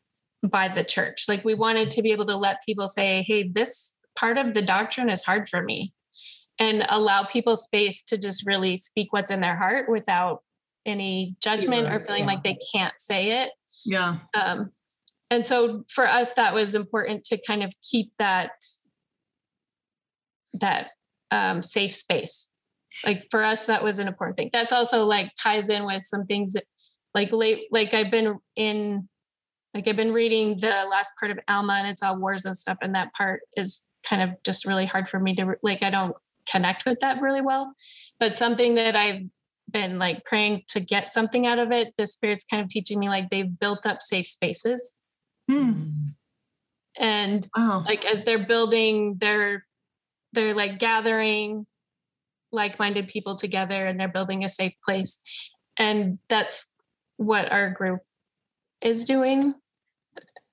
by 0.42 0.70
the 0.70 0.86
church. 0.86 1.26
Like 1.28 1.44
we 1.44 1.54
wanted 1.54 1.92
to 1.92 2.02
be 2.02 2.14
able 2.14 2.28
to 2.28 2.38
let 2.38 2.64
people 2.66 2.88
say, 2.88 3.26
hey, 3.28 3.44
this 3.44 3.98
part 4.16 4.38
of 4.38 4.54
the 4.54 4.62
doctrine 4.62 5.10
is 5.10 5.22
hard 5.22 5.50
for 5.50 5.62
me 5.62 5.92
and 6.60 6.86
allow 6.88 7.24
people 7.24 7.58
space 7.58 8.04
to 8.04 8.18
just 8.18 8.46
really 8.46 8.78
speak 8.78 9.12
what's 9.12 9.32
in 9.32 9.42
their 9.42 9.58
heart 9.58 9.90
without 9.90 10.44
any 10.86 11.36
judgment 11.42 11.92
or 11.92 12.00
feeling 12.00 12.22
yeah. 12.22 12.28
like 12.28 12.44
they 12.44 12.58
can't 12.74 12.98
say 12.98 13.44
it. 13.44 13.52
Yeah. 13.86 14.18
Um, 14.34 14.72
and 15.30 15.46
so 15.46 15.84
for 15.90 16.08
us 16.08 16.34
that 16.34 16.54
was 16.54 16.76
important 16.76 17.24
to 17.26 17.38
kind 17.46 17.64
of 17.64 17.74
keep 17.90 18.12
that 18.20 18.52
that 20.54 20.92
um, 21.32 21.62
safe 21.62 21.96
space. 21.96 22.48
Like 23.06 23.28
for 23.30 23.44
us 23.44 23.66
that 23.66 23.84
was 23.84 24.00
an 24.00 24.08
important 24.08 24.38
thing. 24.38 24.50
That's 24.54 24.72
also 24.72 25.04
like 25.06 25.32
ties 25.42 25.70
in 25.70 25.86
with 25.86 26.04
some 26.04 26.26
things 26.26 26.54
that 26.54 26.64
like 27.16 27.32
late 27.32 27.68
like 27.72 27.94
i've 27.94 28.12
been 28.12 28.38
in 28.58 29.08
like 29.74 29.88
i've 29.88 29.96
been 29.96 30.14
reading 30.14 30.58
the 30.60 30.86
last 30.92 31.14
part 31.18 31.32
of 31.32 31.40
alma 31.48 31.74
and 31.74 31.88
it's 31.88 32.04
all 32.04 32.18
wars 32.18 32.46
and 32.46 32.58
stuff 32.58 32.78
and 32.82 32.94
that 32.94 33.14
part 33.14 33.40
is 33.56 33.84
kind 34.08 34.22
of 34.22 34.38
just 34.44 34.66
really 34.66 34.86
hard 34.86 35.10
for 35.10 35.20
me 35.20 35.34
to 35.34 35.56
like 35.64 35.82
i 35.82 35.90
don't 35.90 36.16
connect 36.50 36.86
with 36.86 37.00
that 37.00 37.22
really 37.22 37.42
well. 37.42 37.74
But 38.20 38.36
something 38.36 38.76
that 38.76 38.96
i've 38.96 39.24
been 39.72 39.98
like 39.98 40.24
praying 40.26 40.62
to 40.68 40.80
get 40.80 41.08
something 41.08 41.48
out 41.48 41.60
of 41.60 41.72
it 41.72 41.94
the 41.98 42.06
spirit's 42.08 42.44
kind 42.50 42.62
of 42.62 42.70
teaching 42.70 43.00
me 43.00 43.10
like 43.10 43.30
they've 43.30 43.60
built 43.60 43.86
up 43.86 44.02
safe 44.02 44.28
spaces 44.28 44.96
Mm. 45.50 46.14
And 46.98 47.50
wow. 47.56 47.84
like 47.86 48.06
as 48.06 48.24
they're 48.24 48.46
building 48.46 49.18
their 49.20 49.66
they're 50.34 50.54
like 50.54 50.80
gathering 50.80 51.66
like-minded 52.52 53.08
people 53.08 53.36
together 53.36 53.86
and 53.86 54.00
they're 54.00 54.08
building 54.08 54.44
a 54.44 54.50
safe 54.50 54.74
place. 54.84 55.20
And 55.78 56.20
that's 56.30 56.72
what 57.18 57.52
our 57.52 57.70
group 57.70 58.00
is 58.82 59.06
doing. 59.06 59.56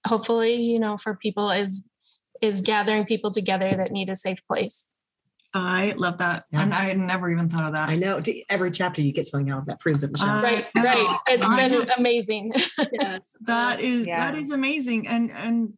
Hopefully, 0.07 0.57
you 0.57 0.79
know, 0.79 0.97
for 0.97 1.17
people 1.17 1.51
is 1.51 1.87
is 2.41 2.61
gathering 2.61 3.05
people 3.05 3.31
together 3.31 3.73
that 3.77 3.93
need 3.93 4.11
a 4.11 4.17
safe 4.17 4.45
place. 4.49 4.89
I 5.55 5.93
love 5.97 6.19
that. 6.19 6.45
Yeah. 6.51 6.63
And 6.63 6.73
I 6.75 6.93
never 6.95 7.31
even 7.31 7.49
thought 7.51 7.65
of 7.65 7.73
that. 7.75 7.89
I 7.89 7.97
know. 7.97 8.23
Every 8.49 8.71
chapter 8.71 9.03
you 9.03 9.13
get 9.13 9.27
something 9.27 9.51
out 9.51 9.59
of 9.59 9.67
that 9.67 9.81
proves 9.81 10.03
it, 10.03 10.11
Michelle. 10.11 10.43
right, 10.43 10.67
right. 10.77 11.19
It's 11.29 11.45
I 11.45 11.57
been 11.69 11.73
know. 11.73 11.87
amazing. 11.97 12.53
yes. 12.93 13.37
that 13.43 13.81
is 13.81 14.07
yeah. 14.07 14.31
that 14.31 14.39
is 14.39 14.51
amazing. 14.51 15.09
And 15.09 15.31
and 15.31 15.75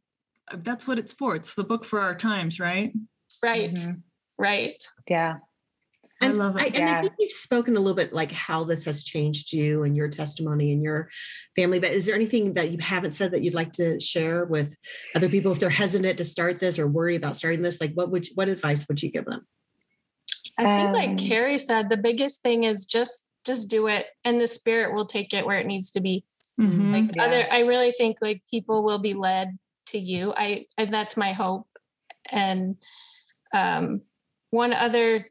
that's 0.63 0.87
what 0.87 0.99
it's 0.99 1.13
for. 1.13 1.35
It's 1.35 1.55
the 1.55 1.65
book 1.65 1.85
for 1.85 2.01
our 2.01 2.15
times, 2.15 2.61
right? 2.61 2.93
Right. 3.43 3.75
Mm-hmm. 3.75 3.93
Right. 4.39 4.83
Yeah. 5.09 5.37
And 6.21 6.35
I 6.35 6.37
love 6.37 6.57
it. 6.57 6.63
I, 6.63 6.67
and 6.67 6.75
Yeah. 6.77 6.99
I 6.99 7.01
think 7.01 7.15
you've 7.19 7.33
spoken 7.33 7.77
a 7.77 7.81
little 7.81 7.97
bit 7.97 8.13
like 8.13 8.31
how 8.31 8.63
this 8.63 8.85
has 8.85 9.03
changed 9.03 9.53
you 9.53 9.83
and 9.83 9.97
your 9.97 10.09
testimony 10.09 10.73
and 10.73 10.83
your 10.83 11.11
family. 11.57 11.81
But 11.81 11.91
is 11.93 12.07
there 12.07 12.15
anything 12.15 12.55
that 12.55 12.71
you 12.71 12.79
haven't 12.81 13.11
said 13.11 13.33
that 13.33 13.43
you'd 13.43 13.55
like 13.55 13.73
to 13.75 13.99
share 13.99 14.45
with 14.45 14.75
other 15.17 15.29
people 15.29 15.51
if 15.51 15.59
they're 15.59 15.69
hesitant 15.71 16.19
to 16.19 16.25
start 16.25 16.61
this 16.61 16.79
or 16.79 16.87
worry 16.87 17.17
about 17.17 17.37
starting 17.37 17.63
this? 17.63 17.81
Like, 17.81 17.93
what 17.95 18.11
would 18.13 18.29
you, 18.29 18.33
what 18.37 18.49
advice 18.49 18.87
would 18.89 19.03
you 19.03 19.11
give 19.11 19.25
them? 19.25 19.45
I 20.59 20.63
think, 20.65 20.89
Um, 20.89 20.93
like 20.93 21.19
Carrie 21.19 21.59
said, 21.59 21.89
the 21.89 21.97
biggest 21.97 22.43
thing 22.43 22.65
is 22.65 22.85
just 22.85 23.27
just 23.45 23.69
do 23.69 23.89
it, 23.89 24.07
and 24.25 24.41
the 24.41 24.47
spirit 24.47 24.95
will 24.95 25.05
take 25.07 25.35
it 25.35 25.45
where 25.45 25.59
it 25.59 25.67
needs 25.67 25.91
to 25.91 26.01
be. 26.01 26.25
Mhm. 26.59 26.93
Like 26.93 27.15
Yeah. 27.17 27.25
other, 27.25 27.47
I 27.53 27.59
really 27.61 27.93
think 27.93 28.19
like 28.23 28.43
people 28.51 28.83
will 28.85 28.99
be 28.99 29.13
led 29.13 29.59
to 29.89 29.99
you. 29.99 30.33
I, 30.35 30.67
and 30.79 30.95
that's 30.95 31.15
my 31.17 31.33
hope. 31.35 31.69
And 32.31 32.77
um, 33.53 34.01
one 34.51 34.73
other, 34.73 35.29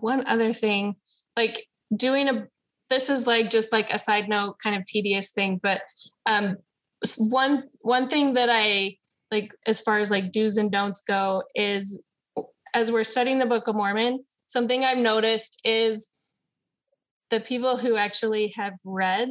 one 0.00 0.24
other 0.28 0.52
thing, 0.52 0.96
like 1.36 1.66
doing 1.94 2.28
a. 2.28 2.46
This 2.88 3.10
is 3.10 3.26
like 3.26 3.50
just 3.50 3.72
like 3.72 3.90
a 3.92 3.98
side 3.98 4.28
note, 4.28 4.58
kind 4.62 4.76
of 4.76 4.84
tedious 4.84 5.32
thing, 5.32 5.58
but 5.60 5.82
um, 6.26 6.56
one 7.18 7.64
one 7.80 8.08
thing 8.08 8.34
that 8.34 8.48
I 8.48 8.96
like 9.32 9.50
as 9.66 9.80
far 9.80 9.98
as 9.98 10.08
like 10.12 10.30
do's 10.30 10.56
and 10.56 10.70
don'ts 10.70 11.00
go 11.00 11.42
is 11.56 12.00
as 12.74 12.92
we're 12.92 13.02
studying 13.02 13.40
the 13.40 13.46
Book 13.46 13.66
of 13.66 13.74
Mormon, 13.74 14.24
something 14.46 14.84
I've 14.84 14.98
noticed 14.98 15.60
is 15.64 16.08
the 17.30 17.40
people 17.40 17.76
who 17.76 17.96
actually 17.96 18.52
have 18.56 18.74
read 18.84 19.30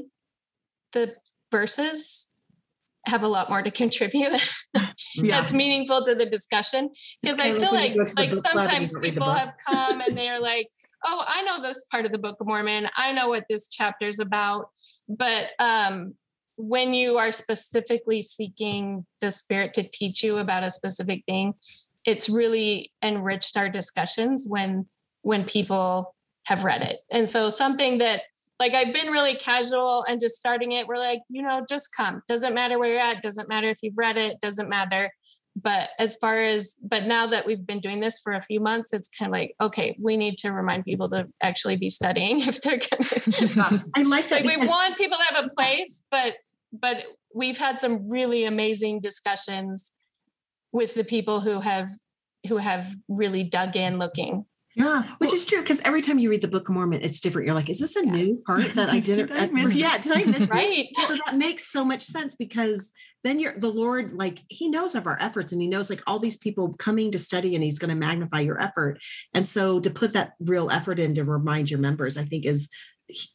the 0.93 1.15
verses 1.51 2.27
have 3.05 3.23
a 3.23 3.27
lot 3.27 3.49
more 3.49 3.61
to 3.61 3.71
contribute. 3.83 4.41
Yeah. 5.15 5.39
that's 5.39 5.53
meaningful 5.53 6.03
to 6.05 6.15
the 6.15 6.25
discussion. 6.25 6.89
Because 7.21 7.39
i 7.39 7.57
feel 7.57 7.73
like 7.73 7.95
go 7.95 8.05
to 8.05 8.15
the 8.15 8.21
like 8.21 8.31
book 8.31 8.43
club 8.43 8.67
and 8.69 8.81
you 8.81 8.87
sometimes 8.87 8.91
don't 8.91 9.01
read 9.01 9.11
the 9.11 9.13
people 9.13 9.31
have 9.31 9.53
come 9.69 10.01
and 10.01 10.17
they're 10.17 10.39
like 10.39 10.67
oh 11.05 11.23
i 11.27 11.41
know 11.43 11.61
this 11.61 11.85
part 11.85 12.05
of 12.05 12.11
the 12.11 12.17
book 12.17 12.37
of 12.39 12.47
mormon. 12.47 12.89
I 12.95 13.11
know 13.11 13.29
what 13.29 13.45
this 13.49 13.67
chapter 13.67 14.07
is 14.07 14.19
about. 14.19 14.69
But 15.07 15.49
um 15.59 16.15
when 16.57 16.93
you 16.93 17.17
are 17.17 17.31
specifically 17.31 18.21
seeking 18.21 19.05
the 19.19 19.29
spirit 19.29 19.73
to 19.73 19.83
teach 19.83 20.23
you 20.23 20.37
about 20.37 20.63
a 20.63 20.71
specific 20.71 21.23
thing 21.27 21.53
it's 22.05 22.29
really 22.29 22.91
enriched 23.03 23.57
our 23.57 23.67
discussions 23.67 24.45
when 24.47 24.85
when 25.25 25.43
people 25.43 26.13
have 26.45 26.63
read 26.63 26.81
it 26.81 26.99
and 27.11 27.27
so 27.27 27.49
something 27.49 27.97
that 27.97 28.21
like 28.59 28.73
I've 28.73 28.93
been 28.93 29.11
really 29.11 29.35
casual 29.35 30.05
and 30.07 30.21
just 30.21 30.37
starting 30.37 30.71
it. 30.71 30.87
We're 30.87 30.97
like, 30.97 31.19
you 31.29 31.41
know, 31.41 31.65
just 31.67 31.93
come. 31.95 32.21
Doesn't 32.27 32.53
matter 32.53 32.79
where 32.79 32.89
you're 32.89 32.99
at. 32.99 33.21
Doesn't 33.21 33.49
matter 33.49 33.69
if 33.69 33.79
you've 33.81 33.97
read 33.97 34.17
it. 34.17 34.39
Doesn't 34.41 34.69
matter. 34.69 35.11
But 35.61 35.89
as 35.99 36.15
far 36.15 36.41
as, 36.41 36.75
but 36.81 37.03
now 37.03 37.27
that 37.27 37.45
we've 37.45 37.65
been 37.65 37.79
doing 37.79 38.01
this 38.01 38.19
for 38.19 38.33
a 38.33 38.41
few 38.41 38.59
months, 38.59 38.91
it's 38.91 39.07
kind 39.07 39.29
of 39.29 39.33
like, 39.33 39.55
okay, 39.61 39.97
we 40.01 40.17
need 40.17 40.37
to 40.39 40.51
remind 40.51 40.83
people 40.83 41.09
to 41.09 41.27
actually 41.41 41.77
be 41.77 41.89
studying 41.89 42.41
if 42.47 42.61
they're 42.61 42.79
gonna. 42.79 43.85
I 43.95 44.03
like 44.03 44.27
that. 44.29 44.45
like 44.45 44.57
we 44.57 44.67
want 44.67 44.97
people 44.97 45.17
to 45.17 45.35
have 45.35 45.45
a 45.45 45.49
place, 45.49 46.03
but 46.11 46.35
but 46.73 47.03
we've 47.33 47.57
had 47.57 47.79
some 47.79 48.09
really 48.09 48.45
amazing 48.45 48.99
discussions 48.99 49.93
with 50.73 50.93
the 50.93 51.05
people 51.05 51.39
who 51.39 51.61
have 51.61 51.89
who 52.47 52.57
have 52.57 52.87
really 53.07 53.43
dug 53.43 53.77
in 53.77 53.97
looking. 53.97 54.45
Yeah. 54.75 55.03
Which 55.19 55.33
is 55.33 55.45
true 55.45 55.61
because 55.61 55.79
every 55.85 56.01
time 56.01 56.19
you 56.19 56.29
read 56.29 56.41
the 56.41 56.49
Book 56.49 56.67
of 56.67 56.75
Mormon, 56.75 56.99
it's 57.01 57.21
different. 57.21 57.45
You're 57.47 57.55
like, 57.55 57.69
is 57.69 57.79
this 57.79 57.95
a 57.95 58.05
Yeah. 58.05 58.11
new 58.11 58.43
part 58.45 58.73
that 58.75 58.89
I 58.89 58.99
didn't? 59.09 59.27
Did 59.27 59.37
I 59.37 59.47
miss 59.47 59.73
yeah, 59.73 59.95
this? 59.97 60.07
did 60.07 60.17
I 60.17 60.23
miss 60.29 60.39
this? 60.39 60.49
Right. 60.49 60.87
So 61.07 61.15
that 61.25 61.37
makes 61.37 61.71
so 61.71 61.85
much 61.85 62.03
sense 62.03 62.35
because 62.35 62.91
then 63.23 63.39
you're 63.39 63.57
the 63.57 63.71
Lord, 63.71 64.11
like 64.13 64.39
He 64.49 64.67
knows 64.69 64.93
of 64.93 65.07
our 65.07 65.17
efforts 65.21 65.53
and 65.53 65.61
He 65.61 65.67
knows 65.67 65.89
like 65.89 66.01
all 66.07 66.19
these 66.19 66.35
people 66.37 66.73
coming 66.73 67.09
to 67.11 67.19
study 67.19 67.55
and 67.55 67.63
He's 67.63 67.79
going 67.79 67.89
to 67.89 67.95
magnify 67.95 68.41
your 68.41 68.61
effort. 68.61 68.99
And 69.33 69.47
so 69.47 69.79
to 69.79 69.89
put 69.89 70.11
that 70.13 70.33
real 70.41 70.69
effort 70.69 70.99
in 70.99 71.13
to 71.15 71.23
remind 71.23 71.69
your 71.71 71.79
members, 71.79 72.17
I 72.17 72.25
think 72.25 72.45
is 72.45 72.67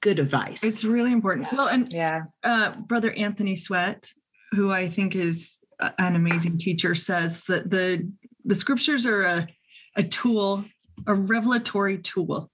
good 0.03 0.18
advice. 0.18 0.62
It's 0.62 0.85
really 0.85 1.12
important. 1.12 1.48
Well, 1.53 1.68
and 1.68 1.90
Yeah. 1.92 2.22
uh, 2.44 2.72
Brother 2.72 3.12
Anthony 3.12 3.57
Sweat, 3.57 4.11
who 4.53 4.70
I 4.70 4.88
think 4.90 5.14
is 5.16 5.59
an 5.98 6.16
amazing 6.16 6.59
teacher, 6.59 6.94
says 6.94 7.44
that 7.48 7.70
the 7.70 8.07
the 8.44 8.55
scriptures 8.55 9.07
are 9.07 9.22
a, 9.22 9.48
a 9.96 10.03
tool, 10.03 10.64
a 11.07 11.15
revelatory 11.15 11.99
tool. 11.99 12.51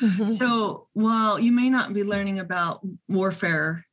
Mm-hmm. 0.00 0.28
So 0.28 0.88
while 0.92 1.38
you 1.38 1.52
may 1.52 1.70
not 1.70 1.92
be 1.94 2.04
learning 2.04 2.38
about 2.38 2.80
warfare 3.08 3.86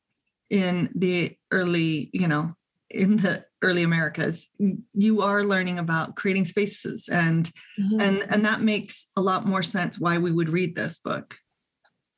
in 0.50 0.90
the 0.96 1.36
early, 1.52 2.10
you 2.14 2.28
know, 2.28 2.56
in 2.90 3.18
the 3.18 3.46
early 3.62 3.84
Americas, 3.84 4.50
you 4.94 5.22
are 5.22 5.44
learning 5.44 5.80
about 5.80 6.16
creating 6.16 6.46
spaces 6.46 7.08
and 7.10 7.50
Mhm. 7.80 8.02
and 8.02 8.26
and 8.30 8.46
that 8.46 8.62
makes 8.62 9.08
a 9.16 9.22
lot 9.22 9.48
more 9.48 9.64
sense 9.64 9.98
why 9.98 10.18
we 10.18 10.32
would 10.32 10.50
read 10.50 10.76
this 10.76 10.98
book 10.98 11.38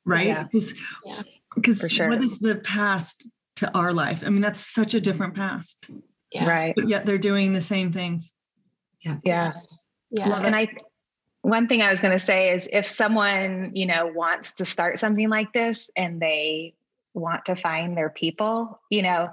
right 0.04 0.26
Yeah. 0.26 0.42
because 0.42 0.74
Yeah. 1.04 1.22
because 1.54 1.80
For 1.80 1.88
sure. 1.88 2.08
what 2.10 2.22
is 2.22 2.38
the 2.40 2.56
past 2.56 3.28
to 3.56 3.72
our 3.74 3.92
life 3.92 4.22
i 4.26 4.28
mean 4.28 4.42
that's 4.42 4.60
such 4.60 4.92
a 4.94 5.00
different 5.00 5.34
past 5.34 5.88
Yeah. 6.32 6.46
Right. 6.48 6.74
but 6.76 6.88
yet 6.88 7.06
they're 7.06 7.16
doing 7.30 7.52
the 7.54 7.60
same 7.62 7.90
things 7.92 8.32
Yeah. 9.00 9.18
Yes. 9.24 9.84
Yeah. 10.10 10.28
Love 10.28 10.40
it. 10.42 10.46
And 10.46 10.56
I, 10.56 10.68
one 11.46 11.68
thing 11.68 11.80
I 11.80 11.90
was 11.90 12.00
going 12.00 12.12
to 12.12 12.24
say 12.24 12.52
is 12.52 12.68
if 12.72 12.86
someone, 12.86 13.70
you 13.72 13.86
know, 13.86 14.08
wants 14.08 14.54
to 14.54 14.64
start 14.64 14.98
something 14.98 15.28
like 15.28 15.52
this 15.52 15.88
and 15.94 16.20
they 16.20 16.74
want 17.14 17.44
to 17.44 17.54
find 17.54 17.96
their 17.96 18.10
people, 18.10 18.80
you 18.90 19.02
know, 19.02 19.30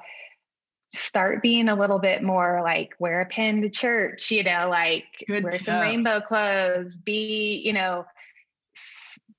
start 0.93 1.41
being 1.41 1.69
a 1.69 1.75
little 1.75 1.97
bit 1.97 2.21
more 2.21 2.61
like 2.63 2.93
wear 2.99 3.21
a 3.21 3.25
pin 3.25 3.63
to 3.63 3.69
church, 3.69 4.29
you 4.29 4.43
know, 4.43 4.67
like 4.69 5.05
Good 5.27 5.43
wear 5.43 5.53
tip. 5.53 5.65
some 5.65 5.81
rainbow 5.81 6.19
clothes, 6.19 6.99
be, 6.99 7.63
you 7.65 7.73
know, 7.73 8.05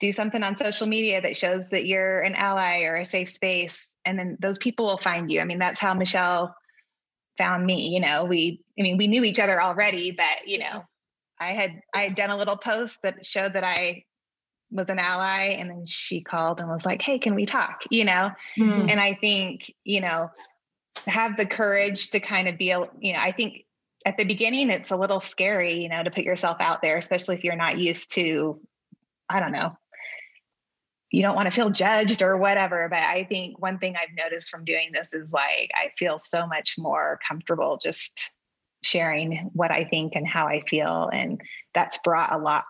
do 0.01 0.11
something 0.11 0.43
on 0.43 0.57
social 0.57 0.89
media 0.89 1.21
that 1.21 1.37
shows 1.37 1.71
that 1.71 1.87
you're 1.87 2.23
an 2.23 2.35
ally 2.35 2.83
or 2.83 2.97
a 2.97 3.05
safe 3.05 3.29
space. 3.29 3.95
And 4.05 4.19
then 4.19 4.37
those 4.41 4.59
people 4.59 4.87
will 4.87 4.99
find 4.99 5.31
you. 5.31 5.41
I 5.41 5.45
mean, 5.45 5.61
that's 5.61 5.79
how 5.79 5.95
Michelle 5.95 6.57
found 7.39 7.65
me. 7.65 7.91
You 7.91 8.01
know, 8.01 8.25
we, 8.25 8.65
I 8.77 8.83
mean, 8.83 8.97
we 8.97 9.07
knew 9.07 9.23
each 9.23 9.39
other 9.39 9.63
already, 9.63 10.11
but, 10.11 10.49
you 10.49 10.59
know, 10.59 10.85
I 11.45 11.53
had 11.53 11.81
I 11.95 12.03
had 12.03 12.15
done 12.15 12.31
a 12.31 12.37
little 12.37 12.57
post 12.57 13.03
that 13.03 13.25
showed 13.25 13.53
that 13.53 13.65
I 13.65 14.05
was 14.71 14.89
an 14.89 14.99
ally 14.99 15.57
and 15.59 15.71
then 15.71 15.85
she 15.87 16.23
called 16.23 16.61
and 16.61 16.69
was 16.69 16.87
like, 16.87 17.03
"Hey, 17.03 17.19
can 17.19 17.35
we 17.35 17.47
talk?" 17.47 17.85
you 17.91 18.05
know. 18.05 18.31
Mm. 18.59 18.91
And 18.91 18.99
I 19.01 19.15
think, 19.15 19.73
you 19.85 20.01
know, 20.01 20.31
have 21.07 21.37
the 21.37 21.47
courage 21.47 22.11
to 22.11 22.21
kind 22.21 22.49
of 22.49 22.57
be 22.57 22.71
a, 22.71 22.81
you 22.99 23.13
know, 23.13 23.21
I 23.21 23.33
think 23.33 23.65
at 24.07 24.17
the 24.17 24.25
beginning 24.25 24.71
it's 24.71 24.91
a 24.91 24.97
little 24.97 25.21
scary, 25.21 25.83
you 25.83 25.89
know, 25.89 26.03
to 26.03 26.11
put 26.11 26.25
yourself 26.25 26.57
out 26.61 26.83
there, 26.83 26.97
especially 26.97 27.37
if 27.37 27.45
you're 27.45 27.57
not 27.57 27.79
used 27.79 28.13
to 28.15 28.61
I 29.29 29.41
don't 29.41 29.53
know. 29.53 29.77
You 31.11 31.23
don't 31.23 31.37
want 31.37 31.47
to 31.47 31.53
feel 31.53 31.71
judged 31.71 32.23
or 32.23 32.39
whatever, 32.39 32.89
but 32.89 32.99
I 32.99 33.25
think 33.25 33.61
one 33.61 33.79
thing 33.79 33.95
I've 33.97 34.17
noticed 34.17 34.51
from 34.51 34.65
doing 34.65 34.91
this 34.93 35.13
is 35.13 35.33
like 35.33 35.71
I 35.75 35.91
feel 35.97 36.19
so 36.19 36.47
much 36.47 36.75
more 36.77 37.21
comfortable 37.27 37.79
just 37.81 38.33
sharing 38.85 39.51
what 39.53 39.71
I 39.71 39.85
think 39.85 40.13
and 40.15 40.27
how 40.27 40.47
I 40.47 40.61
feel. 40.61 41.09
And 41.13 41.41
that's 41.73 41.99
brought 41.99 42.33
a 42.33 42.39
lot, 42.39 42.65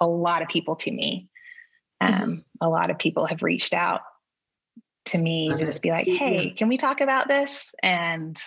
a 0.00 0.06
lot 0.06 0.42
of 0.42 0.48
people 0.48 0.76
to 0.76 0.90
me. 0.90 1.28
Um, 2.00 2.44
A 2.62 2.68
lot 2.68 2.90
of 2.90 2.98
people 2.98 3.26
have 3.26 3.42
reached 3.42 3.74
out 3.74 4.00
to 5.06 5.18
me 5.18 5.50
Love 5.50 5.58
to 5.58 5.66
just 5.66 5.82
be 5.82 5.90
like, 5.90 6.06
Yeah. 6.06 6.14
hey, 6.14 6.50
can 6.56 6.68
we 6.68 6.78
talk 6.78 7.00
about 7.00 7.28
this? 7.28 7.74
And, 7.82 8.40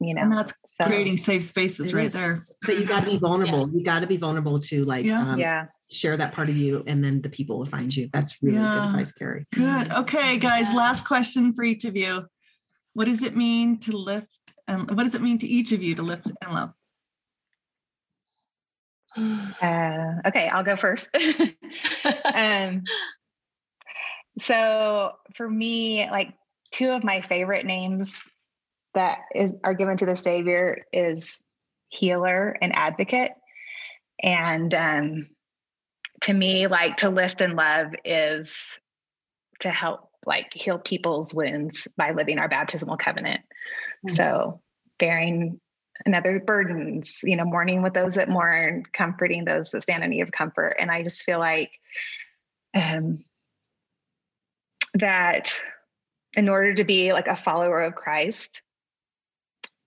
you 0.00 0.14
know, 0.14 0.22
and 0.22 0.32
that's 0.32 0.52
so- 0.80 0.86
creating 0.86 1.16
safe 1.16 1.42
spaces 1.42 1.92
right 1.94 2.06
is. 2.06 2.12
there 2.14 2.38
But 2.62 2.78
you 2.78 2.84
got 2.86 3.04
to 3.04 3.10
be 3.10 3.16
vulnerable. 3.16 3.68
You 3.72 3.82
got 3.82 4.00
to 4.00 4.06
be 4.06 4.16
vulnerable 4.16 4.58
to 4.60 4.84
like 4.84 5.04
Yeah. 5.06 5.20
um, 5.32 5.40
yeah. 5.40 5.66
share 5.90 6.16
that 6.16 6.32
part 6.34 6.48
of 6.48 6.56
you, 6.56 6.82
and 6.86 7.02
then 7.04 7.20
the 7.22 7.28
people 7.28 7.58
will 7.58 7.66
find 7.66 7.94
you. 7.94 8.08
That's 8.12 8.42
really 8.42 8.56
Yeah. 8.58 8.74
good 8.74 8.88
advice, 8.90 9.12
Carrie. 9.12 9.46
good 9.52 9.92
okay 9.92 10.38
guys 10.38 10.66
Yeah. 10.70 10.76
last 10.78 11.04
question 11.06 11.52
for 11.54 11.62
each 11.64 11.84
of 11.84 11.96
you 11.96 12.26
what 12.94 13.06
does 13.06 13.22
it 13.22 13.34
mean 13.36 13.78
to 13.80 13.92
lift 13.96 14.43
and 14.66 14.90
what 14.90 15.04
does 15.04 15.14
it 15.14 15.22
mean 15.22 15.38
to 15.38 15.46
each 15.46 15.72
of 15.72 15.82
you 15.82 15.94
to 15.94 16.02
lift 16.02 16.30
and 16.42 16.52
love 16.52 16.72
Uh, 19.62 20.14
okay, 20.26 20.48
I'll 20.48 20.64
go 20.64 20.74
first. 20.74 21.08
um, 22.34 22.82
so 24.38 25.12
for 25.36 25.48
me, 25.48 26.10
like 26.10 26.34
two 26.72 26.90
of 26.90 27.04
my 27.04 27.20
favorite 27.20 27.64
names 27.64 28.28
that 28.94 29.18
is 29.34 29.52
are 29.62 29.74
given 29.74 29.96
to 29.98 30.06
the 30.06 30.16
Savior 30.16 30.84
is 30.92 31.40
healer 31.88 32.56
and 32.60 32.74
advocate. 32.74 33.30
And 34.20 34.74
um, 34.74 35.28
to 36.22 36.32
me, 36.32 36.66
like 36.66 36.98
to 36.98 37.10
lift 37.10 37.40
and 37.40 37.54
love 37.54 37.94
is 38.04 38.52
to 39.60 39.70
help 39.70 40.10
like 40.26 40.52
heal 40.52 40.78
people's 40.78 41.34
wounds 41.34 41.88
by 41.96 42.12
living 42.12 42.38
our 42.38 42.48
baptismal 42.48 42.96
covenant. 42.96 43.40
Mm. 44.08 44.16
So 44.16 44.60
bearing 44.98 45.60
another 46.04 46.40
burdens, 46.40 47.20
you 47.22 47.36
know, 47.36 47.44
mourning 47.44 47.82
with 47.82 47.94
those 47.94 48.14
that 48.14 48.28
mourn, 48.28 48.84
comforting 48.92 49.44
those 49.44 49.70
that 49.70 49.82
stand 49.82 50.02
in 50.02 50.10
need 50.10 50.22
of 50.22 50.32
comfort. 50.32 50.76
And 50.78 50.90
I 50.90 51.02
just 51.02 51.22
feel 51.22 51.38
like 51.38 51.72
um, 52.74 53.24
that 54.94 55.54
in 56.34 56.48
order 56.48 56.74
to 56.74 56.84
be 56.84 57.12
like 57.12 57.28
a 57.28 57.36
follower 57.36 57.82
of 57.82 57.94
Christ, 57.94 58.62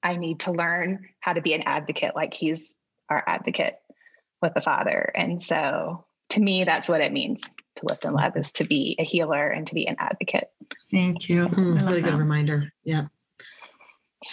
I 0.02 0.15
need 0.15 0.41
to 0.41 0.52
learn 0.52 1.10
how 1.19 1.34
to 1.34 1.41
be 1.41 1.54
an 1.54 1.63
advocate 1.65 2.15
like 2.15 2.34
he's 2.34 2.76
our 3.10 3.23
advocate 3.26 3.76
with 4.41 4.54
the 4.54 4.62
Father. 4.62 5.12
And 5.15 5.41
so 5.41 6.06
to 6.29 6.39
me, 6.39 6.63
that's 6.63 6.89
what 6.89 7.01
it 7.01 7.13
means 7.13 7.41
to 7.77 7.85
lift 7.85 8.05
and 8.05 8.15
love 8.15 8.35
is 8.35 8.51
to 8.53 8.63
be 8.63 8.95
a 8.99 9.03
healer 9.03 9.49
and 9.49 9.67
to 9.67 9.73
be 9.73 9.87
an 9.87 9.95
advocate. 9.99 10.49
Thank 10.91 11.29
you. 11.29 11.47
Mm, 11.47 11.83
what 11.83 11.93
a 11.93 12.01
good 12.01 12.13
that. 12.13 12.17
reminder. 12.17 12.71
Yeah. 12.83 13.05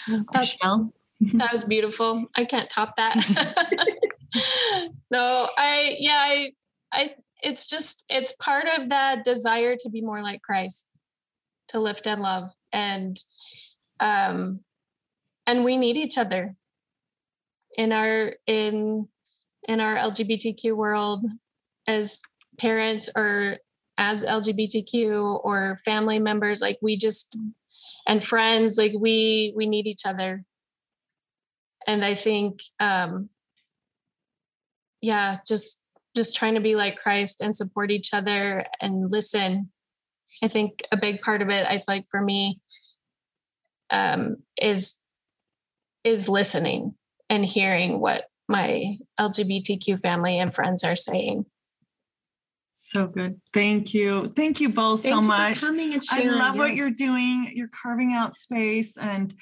yeah 0.09 0.21
Michelle? 0.35 0.93
that 1.35 1.53
was 1.53 1.65
beautiful. 1.65 2.27
I 2.37 2.45
can't 2.45 2.69
top 2.69 2.97
that. 2.97 3.15
no, 5.11 5.49
I 5.57 5.97
yeah, 5.99 6.19
I 6.19 6.51
I 6.93 7.15
it's 7.43 7.67
just 7.67 8.05
it's 8.09 8.33
part 8.33 8.67
of 8.79 8.89
that 8.89 9.25
desire 9.25 9.77
to 9.79 9.91
be 9.91 10.01
more 10.01 10.23
like 10.23 10.43
Christ, 10.43 10.89
to 11.69 11.81
lift 11.81 12.07
and 12.07 12.21
love. 12.21 12.51
And 12.73 13.19
um 14.01 14.61
and 15.47 15.65
we 15.65 15.77
need 15.77 15.97
each 15.97 16.19
other 16.19 16.57
in 17.77 17.93
our 17.93 18.35
in 18.47 19.09
in 19.69 19.81
our 19.81 19.97
LGBTQ 19.97 20.75
world 20.75 21.25
as 21.87 22.19
parents 22.59 23.09
or 23.17 23.59
as 23.97 24.25
LGBTQ 24.25 25.41
or 25.45 25.79
family 25.85 26.19
members 26.19 26.61
like 26.61 26.79
we 26.83 26.97
just 26.97 27.37
and 28.07 28.25
friends 28.25 28.77
like 28.77 28.93
we 28.99 29.53
we 29.57 29.67
need 29.67 29.87
each 29.87 30.05
other 30.05 30.45
and 31.87 32.05
I 32.05 32.15
think 32.15 32.61
um 32.81 33.29
yeah 35.01 35.39
just 35.47 35.81
just 36.17 36.35
trying 36.35 36.55
to 36.55 36.61
be 36.61 36.75
like 36.75 37.01
Christ 37.01 37.41
and 37.41 37.55
support 37.55 37.91
each 37.91 38.13
other 38.13 38.65
and 38.81 39.11
listen 39.11 39.71
I 40.43 40.49
think 40.49 40.83
a 40.91 40.97
big 40.97 41.23
part 41.23 41.43
of 41.43 41.51
it 41.51 41.67
I 41.67 41.77
feel 41.77 41.85
like 41.89 42.07
for 42.11 42.21
me 42.21 42.61
um 43.91 44.37
is 44.61 44.97
is 46.05 46.29
listening 46.29 46.95
and 47.31 47.45
hearing 47.45 48.01
what 48.01 48.27
my 48.49 48.99
LGBTQ 49.19 50.03
family 50.03 50.39
and 50.39 50.55
friends 50.55 50.85
are 50.85 50.97
saying. 50.97 51.47
So 52.85 53.07
good. 53.07 53.41
Thank 53.55 53.95
you. 53.95 54.27
Thank 54.27 54.61
you 54.61 54.69
both 54.69 55.03
Thank 55.03 55.15
so 55.15 55.21
you 55.23 55.27
much. 55.27 55.61
coming 55.61 55.95
and 55.95 56.05
sharing. 56.05 56.29
I 56.29 56.33
love 56.33 56.55
yes. 56.55 56.59
what 56.59 56.75
you're 56.75 56.91
doing. 56.91 57.51
You're 57.55 57.71
carving 57.83 58.13
out 58.13 58.37
space 58.37 58.99
and 58.99 59.35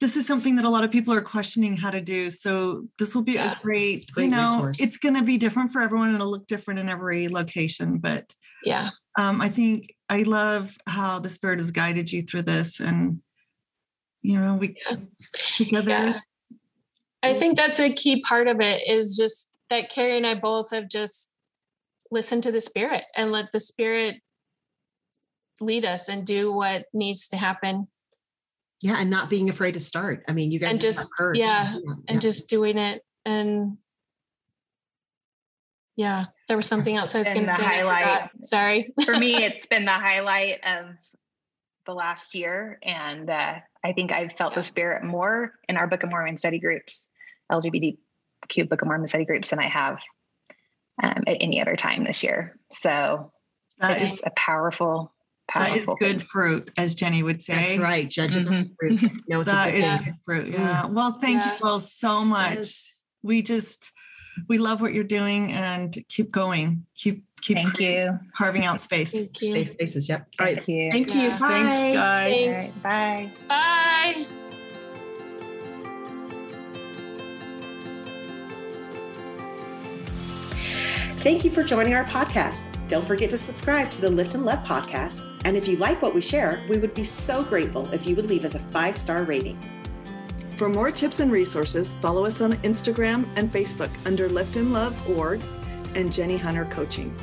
this 0.00 0.16
is 0.16 0.26
something 0.26 0.56
that 0.56 0.64
a 0.64 0.68
lot 0.68 0.82
of 0.82 0.90
people 0.90 1.14
are 1.14 1.22
questioning 1.22 1.76
how 1.76 1.90
to 1.90 2.00
do. 2.00 2.28
So 2.28 2.88
this 2.98 3.14
will 3.14 3.22
be 3.22 3.34
yeah. 3.34 3.52
a 3.56 3.62
great, 3.62 4.10
great, 4.10 4.24
you 4.24 4.30
know, 4.30 4.46
resource. 4.46 4.80
it's 4.80 4.96
going 4.96 5.14
to 5.14 5.22
be 5.22 5.38
different 5.38 5.72
for 5.72 5.80
everyone 5.80 6.08
and 6.08 6.16
it'll 6.16 6.28
look 6.28 6.48
different 6.48 6.80
in 6.80 6.88
every 6.88 7.28
location. 7.28 7.98
But 7.98 8.34
yeah, 8.64 8.90
um, 9.16 9.40
I 9.40 9.48
think 9.48 9.94
I 10.08 10.24
love 10.24 10.76
how 10.88 11.20
the 11.20 11.28
spirit 11.28 11.60
has 11.60 11.70
guided 11.70 12.10
you 12.10 12.22
through 12.22 12.42
this 12.42 12.80
and, 12.80 13.20
you 14.22 14.40
know, 14.40 14.56
we 14.56 14.74
yeah. 14.90 14.96
together 15.56 15.90
yeah. 15.90 16.18
I 17.22 17.34
think 17.34 17.56
that's 17.56 17.78
a 17.78 17.92
key 17.92 18.22
part 18.22 18.48
of 18.48 18.60
it 18.60 18.82
is 18.88 19.16
just 19.16 19.52
that 19.70 19.88
Carrie 19.88 20.16
and 20.16 20.26
I 20.26 20.34
both 20.34 20.72
have 20.72 20.88
just 20.88 21.31
listened 22.12 22.44
to 22.44 22.52
the 22.52 22.60
spirit 22.60 23.04
and 23.16 23.32
let 23.32 23.50
the 23.50 23.58
spirit 23.58 24.16
lead 25.60 25.84
us 25.84 26.08
and 26.08 26.26
do 26.26 26.52
what 26.52 26.84
needs 26.92 27.28
to 27.28 27.36
happen. 27.36 27.88
Yeah, 28.80 28.96
and 28.98 29.10
not 29.10 29.30
being 29.30 29.48
afraid 29.48 29.74
to 29.74 29.80
start. 29.80 30.24
I 30.28 30.32
mean, 30.32 30.50
you 30.50 30.58
guys 30.58 30.72
and 30.72 30.80
just 30.80 31.08
yeah, 31.34 31.74
yeah, 31.74 31.94
and 32.08 32.20
just 32.20 32.48
doing 32.48 32.78
it 32.78 33.02
and 33.24 33.78
yeah, 35.96 36.26
there 36.48 36.56
was 36.56 36.66
something 36.66 36.96
else 36.96 37.14
I 37.14 37.18
was 37.18 37.30
going 37.30 37.46
to 37.46 37.54
say. 37.54 37.62
Highlight. 37.62 38.30
Sorry. 38.40 38.92
For 39.04 39.16
me, 39.16 39.36
it's 39.44 39.66
been 39.66 39.84
the 39.84 39.90
highlight 39.90 40.64
of 40.64 40.86
the 41.86 41.94
last 41.94 42.34
year, 42.34 42.78
and 42.82 43.28
uh, 43.28 43.56
I 43.84 43.92
think 43.92 44.12
I've 44.12 44.32
felt 44.32 44.52
yeah. 44.52 44.56
the 44.56 44.62
spirit 44.62 45.04
more 45.04 45.52
in 45.68 45.76
our 45.76 45.86
Book 45.86 46.02
of 46.02 46.10
Mormon 46.10 46.36
study 46.36 46.58
groups. 46.58 47.04
LGBTQ 47.50 48.68
Book 48.68 48.82
of 48.82 48.88
Mormon 48.88 49.06
study 49.06 49.26
groups 49.26 49.50
than 49.50 49.58
I 49.58 49.68
have 49.68 50.02
um, 51.02 51.24
at 51.26 51.36
any 51.40 51.60
other 51.60 51.76
time 51.76 52.04
this 52.04 52.22
year. 52.22 52.58
So 52.70 53.32
that 53.78 54.02
is 54.02 54.20
a 54.24 54.30
powerful, 54.30 55.12
powerful. 55.48 55.74
That 55.74 55.76
is 55.76 55.86
good 55.98 56.18
thing. 56.18 56.28
fruit, 56.28 56.70
as 56.76 56.94
Jenny 56.94 57.22
would 57.22 57.42
say. 57.42 57.54
That's 57.54 57.78
right. 57.78 58.08
Judging 58.08 58.44
mm-hmm. 58.44 58.62
fruit. 58.78 59.22
No, 59.28 59.40
it's 59.40 59.50
that 59.50 59.68
a 59.68 59.72
good, 59.72 59.78
is 59.78 60.00
good 60.00 60.14
fruit. 60.24 60.48
Yeah. 60.48 60.82
Mm. 60.82 60.92
Well, 60.92 61.18
thank 61.20 61.36
yeah. 61.36 61.58
you 61.58 61.66
all 61.66 61.80
so 61.80 62.24
much. 62.24 62.56
Yes. 62.56 63.02
We 63.22 63.42
just 63.42 63.92
we 64.48 64.58
love 64.58 64.80
what 64.80 64.92
you're 64.94 65.04
doing 65.04 65.52
and 65.52 65.96
keep 66.08 66.30
going. 66.30 66.86
Keep 66.96 67.24
keep 67.40 67.56
Thank 67.56 67.80
you. 67.80 68.18
carving 68.34 68.64
out 68.64 68.80
space. 68.80 69.10
Safe 69.10 69.68
spaces. 69.68 70.08
Yep. 70.08 70.26
All 70.38 70.46
right. 70.46 70.56
Thank 70.56 70.68
you. 70.68 70.90
Thank 70.90 71.14
you. 71.14 71.30
Bye. 71.30 71.38
Thanks, 71.38 71.96
guys. 71.96 72.34
Thanks. 72.34 72.78
Right. 72.78 73.30
Bye. 73.48 74.24
Bye. 74.26 74.41
Thank 81.22 81.44
you 81.44 81.52
for 81.52 81.62
joining 81.62 81.94
our 81.94 82.02
podcast. 82.02 82.76
Don't 82.88 83.06
forget 83.06 83.30
to 83.30 83.38
subscribe 83.38 83.92
to 83.92 84.00
the 84.00 84.10
Lift 84.10 84.34
and 84.34 84.44
Love 84.44 84.58
podcast. 84.64 85.40
And 85.44 85.56
if 85.56 85.68
you 85.68 85.76
like 85.76 86.02
what 86.02 86.14
we 86.14 86.20
share, 86.20 86.64
we 86.68 86.78
would 86.78 86.94
be 86.94 87.04
so 87.04 87.44
grateful 87.44 87.88
if 87.94 88.08
you 88.08 88.16
would 88.16 88.26
leave 88.26 88.44
us 88.44 88.56
a 88.56 88.58
five 88.58 88.96
star 88.96 89.22
rating. 89.22 89.56
For 90.56 90.68
more 90.68 90.90
tips 90.90 91.20
and 91.20 91.30
resources, 91.30 91.94
follow 91.94 92.26
us 92.26 92.40
on 92.40 92.54
Instagram 92.64 93.24
and 93.36 93.48
Facebook 93.52 93.90
under 94.04 94.28
liftandlove.org 94.28 95.44
and 95.94 96.12
Jenny 96.12 96.36
Hunter 96.36 96.64
Coaching. 96.64 97.16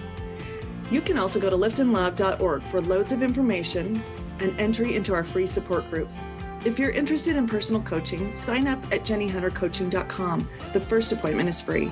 You 0.89 1.01
can 1.01 1.19
also 1.19 1.37
go 1.37 1.49
to 1.49 1.57
liftandlove.org 1.57 2.63
for 2.63 2.79
loads 2.79 3.11
of 3.11 3.21
information 3.21 4.01
and 4.39 4.57
entry 4.61 4.95
into 4.95 5.13
our 5.13 5.25
free 5.25 5.45
support 5.45 5.89
groups. 5.89 6.23
If 6.63 6.79
you're 6.79 6.91
interested 6.91 7.35
in 7.35 7.47
personal 7.47 7.81
coaching, 7.81 8.33
sign 8.33 8.65
up 8.65 8.81
at 8.93 9.01
jennyhuntercoaching.com. 9.01 10.49
The 10.71 10.79
first 10.79 11.11
appointment 11.11 11.49
is 11.49 11.61
free. 11.61 11.91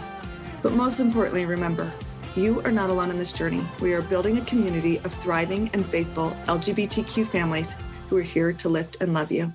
But 0.61 0.73
most 0.73 0.99
importantly, 0.99 1.45
remember, 1.45 1.91
you 2.35 2.61
are 2.61 2.71
not 2.71 2.89
alone 2.89 3.09
in 3.09 3.17
this 3.17 3.33
journey. 3.33 3.65
We 3.81 3.93
are 3.93 4.01
building 4.01 4.37
a 4.37 4.45
community 4.45 4.97
of 4.99 5.13
thriving 5.13 5.69
and 5.73 5.85
faithful 5.85 6.31
LGBTQ 6.45 7.27
families 7.27 7.77
who 8.09 8.17
are 8.17 8.21
here 8.21 8.53
to 8.53 8.69
lift 8.69 9.01
and 9.01 9.13
love 9.13 9.31
you. 9.31 9.53